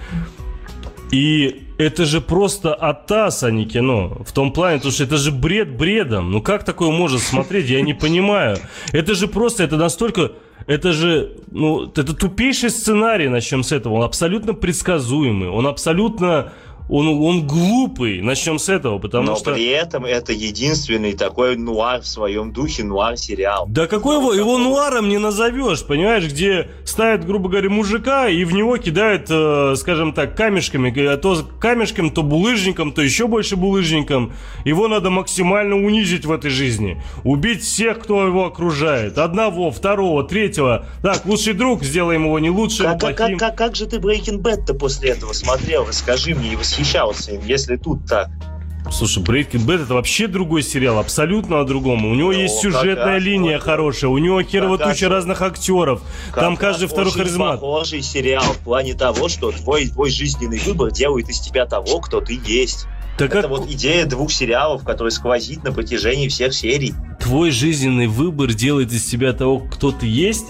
[1.12, 4.22] И это же просто атас, а не кино.
[4.26, 6.30] В том плане, потому что это же бред бредом.
[6.30, 8.58] Ну как такое может смотреть, я не понимаю.
[8.92, 10.34] Это же просто, это настолько...
[10.68, 13.96] Это же, ну, это тупейший сценарий, начнем с этого.
[13.96, 15.50] Он абсолютно предсказуемый.
[15.50, 16.52] Он абсолютно
[16.90, 19.54] он, он глупый, начнем с этого, потому Но что...
[19.54, 23.68] при этом это единственный такой нуар в своем духе, нуар-сериал.
[23.70, 28.54] Да какой его, его нуаром не назовешь, понимаешь, где ставят, грубо говоря, мужика, и в
[28.54, 34.34] него кидают, э, скажем так, камешками, то камешком, то булыжником, то еще больше булыжником.
[34.66, 37.02] Его надо максимально унизить в этой жизни.
[37.24, 39.20] Убить всех, кто его окружает.
[39.20, 40.88] Одного, второго, третьего.
[41.04, 43.38] Так, лучший друг, сделаем его не лучшим, как, плохим.
[43.38, 45.86] Как, как, как же ты Breaking Bad-то после этого смотрел?
[45.86, 48.30] Расскажи мне, его восхищался им, если тут так.
[48.92, 52.06] Слушай, Breaking Bad это вообще другой сериал, абсолютно о другом.
[52.06, 56.02] У него ну, есть сюжетная линия вот, хорошая, у него херова туча разных актеров.
[56.34, 57.60] Там каждый второй харизмат.
[57.60, 62.22] похожий сериал в плане того, что твой, твой жизненный выбор делает из тебя того, кто
[62.22, 62.88] ты есть.
[63.18, 63.50] Так это как...
[63.52, 66.94] вот идея двух сериалов, которая сквозит на протяжении всех серий.
[67.20, 70.48] Твой жизненный выбор делает из тебя того, кто ты есть?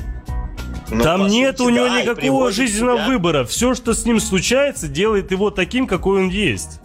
[0.92, 3.08] Ну, Там нет сути, у него да, никакого жизненного себя.
[3.08, 3.44] выбора.
[3.46, 6.80] Все, что с ним случается, делает его таким, какой он есть.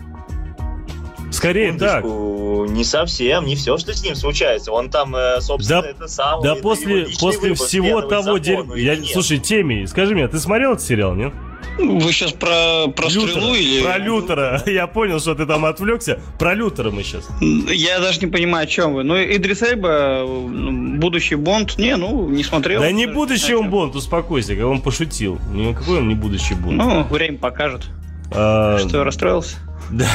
[1.35, 2.05] Скорее так.
[2.05, 4.73] Не совсем, не все, что с ним случается.
[4.73, 6.43] Он там, э, собственно, да, это сам.
[6.43, 8.77] Да после, после всего того дерьма.
[8.77, 11.33] Я, слушай, Теми, скажи мне, ты смотрел этот сериал, нет?
[11.79, 13.83] Вы сейчас про, про Лютера, стрелу или...
[13.83, 14.63] Про Лютера.
[14.67, 16.21] Я понял, что ты там отвлекся.
[16.39, 17.29] Про Лютера мы сейчас.
[17.41, 19.03] Я даже не понимаю, о чем вы.
[19.03, 22.81] Ну, Идрис Эльба, будущий Бонд, не, ну, не смотрел.
[22.81, 25.41] Да не будущий он Бонд, успокойся, он пошутил.
[25.53, 26.77] Никакой он не будущий Бонд.
[26.77, 27.83] Ну, время покажет.
[28.31, 29.57] А, Что, расстроился?
[29.91, 30.09] Да.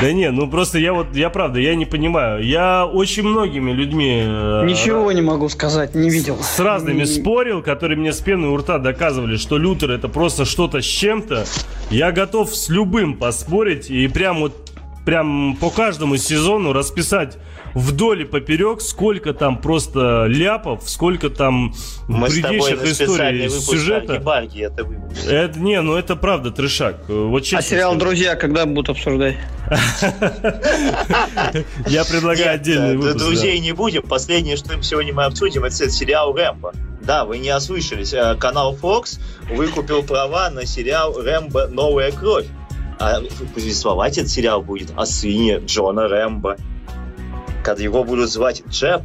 [0.00, 2.44] да не, ну просто я вот, я правда, я не понимаю.
[2.44, 4.22] Я очень многими людьми...
[4.24, 6.38] Э, Ничего не могу сказать, не видел.
[6.40, 10.80] С разными спорил, которые мне с пеной у рта доказывали, что Лютер это просто что-то
[10.80, 11.46] с чем-то.
[11.90, 14.54] Я готов с любым поспорить и прям вот
[15.04, 17.38] прям по каждому сезону расписать
[17.78, 21.74] вдоль и поперек, сколько там просто ляпов, сколько там
[22.06, 24.18] Мы бредейших историй сюжета.
[24.20, 24.86] Барги, это,
[25.28, 27.08] это не, ну это правда трешак.
[27.08, 28.06] Вот честно а сериал скажу.
[28.06, 29.36] «Друзья» когда будут обсуждать?
[31.86, 33.18] Я предлагаю отдельный выпуск.
[33.18, 34.02] Друзей не будем.
[34.02, 36.72] Последнее, что сегодня мы обсудим, это сериал «Рэмбо».
[37.02, 38.12] Да, вы не ослышались.
[38.12, 39.18] Э, канал Fox
[39.50, 41.68] выкупил права на сериал «Рэмбо.
[41.68, 42.46] Новая кровь».
[42.98, 43.20] А
[43.54, 46.56] повествовать этот сериал будет о сыне Джона Рэмбо.
[47.64, 49.02] Когда его будут звать Джеб,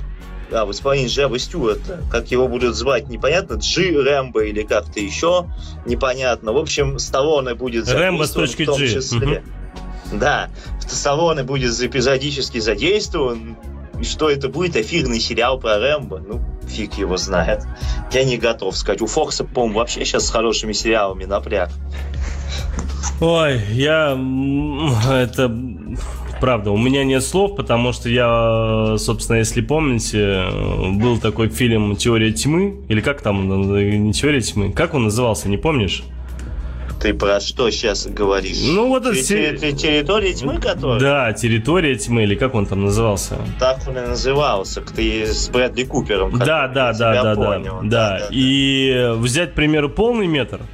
[0.52, 2.04] а, в исполнении Джеба Стюарта.
[2.12, 3.56] Как его будут звать, непонятно.
[3.56, 5.50] Джи Рэмбо или как-то еще,
[5.86, 6.54] непонятно.
[6.54, 9.40] В общем, Сталлоне будет Рэмбо с точки в том числе.
[9.40, 10.20] Угу.
[10.20, 10.50] Да,
[10.88, 13.58] Сталлоне будет эпизодически задействован.
[14.00, 14.76] И что это будет?
[14.76, 16.20] Эфирный сериал про Рэмбо?
[16.20, 17.64] Ну, фиг его знает.
[18.12, 19.02] Я не готов сказать.
[19.02, 21.70] У Фокса, по-моему, вообще сейчас с хорошими сериалами напряг.
[23.22, 24.12] Ой, я...
[25.10, 25.50] Это...
[26.44, 30.44] Правда, у меня нет слов, потому что я, собственно, если помните,
[30.92, 35.56] был такой фильм «Теория тьмы», или как там, не «Теория тьмы», как он назывался, не
[35.56, 36.04] помнишь?
[37.00, 38.58] Ты про что сейчас говоришь?
[38.62, 39.16] Ну вот это...
[39.16, 41.00] Территория тьмы, который?
[41.00, 43.38] Да, территория тьмы, или как он там назывался?
[43.58, 46.38] Так он и назывался, ты с Брэдли Купером.
[46.38, 48.28] Да, да, да, да, да, да.
[48.32, 50.60] И взять, к примеру, полный метр–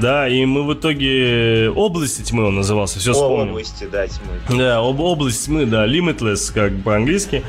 [0.00, 1.70] да, и мы в итоге...
[1.74, 3.52] Области тьмы он назывался, все вспомнил.
[3.52, 4.58] Области, да, тьмы.
[4.58, 7.42] Да, об, область тьмы, да, Limitless, как по-английски.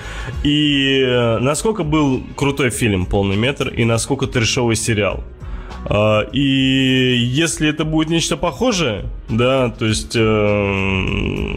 [0.43, 5.23] И э, насколько был крутой фильм «Полный метр» и насколько трешовый сериал.
[5.85, 11.55] Uh, и если это будет нечто похожее, да, то есть, э,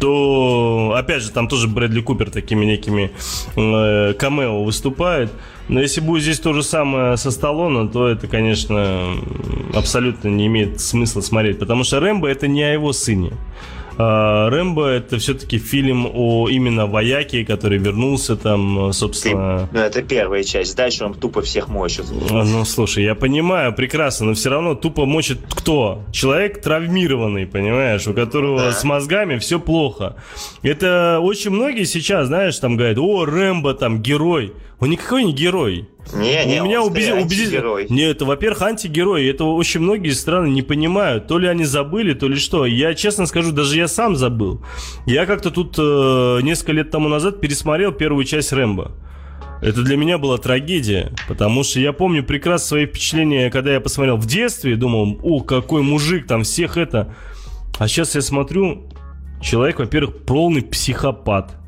[0.00, 3.10] то, опять же, там тоже Брэдли Купер такими некими
[3.56, 5.32] э, камео выступает.
[5.68, 9.14] Но если будет здесь то же самое со Сталлоне, то это, конечно,
[9.74, 11.58] абсолютно не имеет смысла смотреть.
[11.58, 13.32] Потому что Рэмбо это не о его сыне.
[13.98, 19.68] А, Рэмбо это все-таки фильм о именно вояке, который вернулся там, собственно...
[19.70, 20.76] Ты, ну, это первая часть.
[20.76, 22.06] Дальше он тупо всех мочит.
[22.10, 26.04] Ну, слушай, я понимаю прекрасно, но все равно тупо мочит кто?
[26.12, 28.72] Человек травмированный, понимаешь, у которого да.
[28.72, 30.16] с мозгами все плохо.
[30.62, 34.52] Это очень многие сейчас, знаешь, там говорят, о, Рэмбо там герой.
[34.82, 35.88] Он никакой не герой.
[36.12, 37.78] Не, не, у меня убедил, убедил.
[37.88, 39.28] Не, это, во-первых, антигерой.
[39.28, 41.28] Это очень многие страны не понимают.
[41.28, 42.66] То ли они забыли, то ли что.
[42.66, 44.60] Я, честно скажу, даже я сам забыл.
[45.06, 48.90] Я как-то тут э, несколько лет тому назад пересмотрел первую часть Рэмбо.
[49.62, 54.16] Это для меня была трагедия, потому что я помню прекрасно свои впечатления, когда я посмотрел
[54.16, 57.14] в детстве, думал, о, какой мужик, там всех это.
[57.78, 58.88] А сейчас я смотрю,
[59.40, 61.61] человек, во-первых, полный психопат.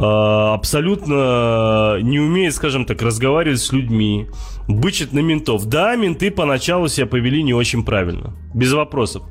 [0.00, 4.28] А, абсолютно не умеет, скажем так, разговаривать с людьми,
[4.68, 5.66] бычит на ментов.
[5.66, 9.24] Да, менты поначалу себя повели не очень правильно, без вопросов.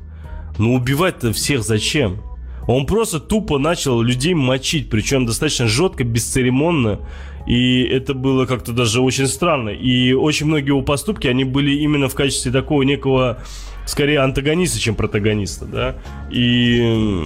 [0.58, 2.20] Но убивать-то всех зачем?
[2.66, 7.00] Он просто тупо начал людей мочить, причем достаточно жестко, бесцеремонно.
[7.46, 9.70] И это было как-то даже очень странно.
[9.70, 13.42] И очень многие его поступки, они были именно в качестве такого некого
[13.88, 15.94] скорее антагониста, чем протагониста, да.
[16.30, 17.24] И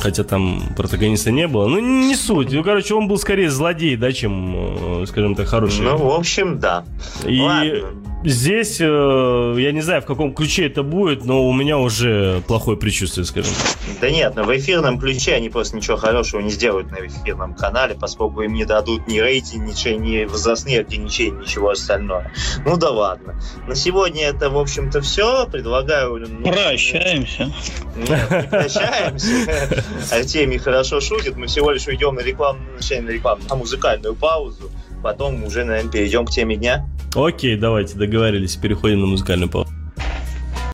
[0.00, 2.50] хотя там протагониста не было, ну не суть.
[2.50, 5.82] Ну, короче, он был скорее злодей, да, чем, э, скажем так, хороший.
[5.82, 6.84] Ну, в общем, да.
[7.26, 7.90] И Ладно.
[8.24, 12.78] здесь, э, я не знаю, в каком ключе это будет, но у меня уже плохое
[12.78, 13.52] предчувствие, скажем.
[14.00, 17.94] Да нет, но в эфирном ключе они просто ничего хорошего не сделают на эфирном канале,
[17.94, 22.30] поскольку им не дадут ни рейтинг, ничего, ни возрастные ограничения, ничего остального.
[22.64, 23.38] Ну да ладно.
[23.68, 26.16] На сегодня это, в общем-то, все предлагаю...
[26.16, 27.52] Ну, прощаемся.
[27.96, 29.84] Нет, не прощаемся.
[30.10, 31.36] Артемий хорошо шутит.
[31.36, 34.70] Мы всего лишь уйдем на рекламу, на рекламу, на музыкальную паузу.
[35.02, 36.88] Потом уже, наверное, перейдем к теме дня.
[37.14, 38.56] Окей, давайте, договорились.
[38.56, 39.70] Переходим на музыкальную паузу.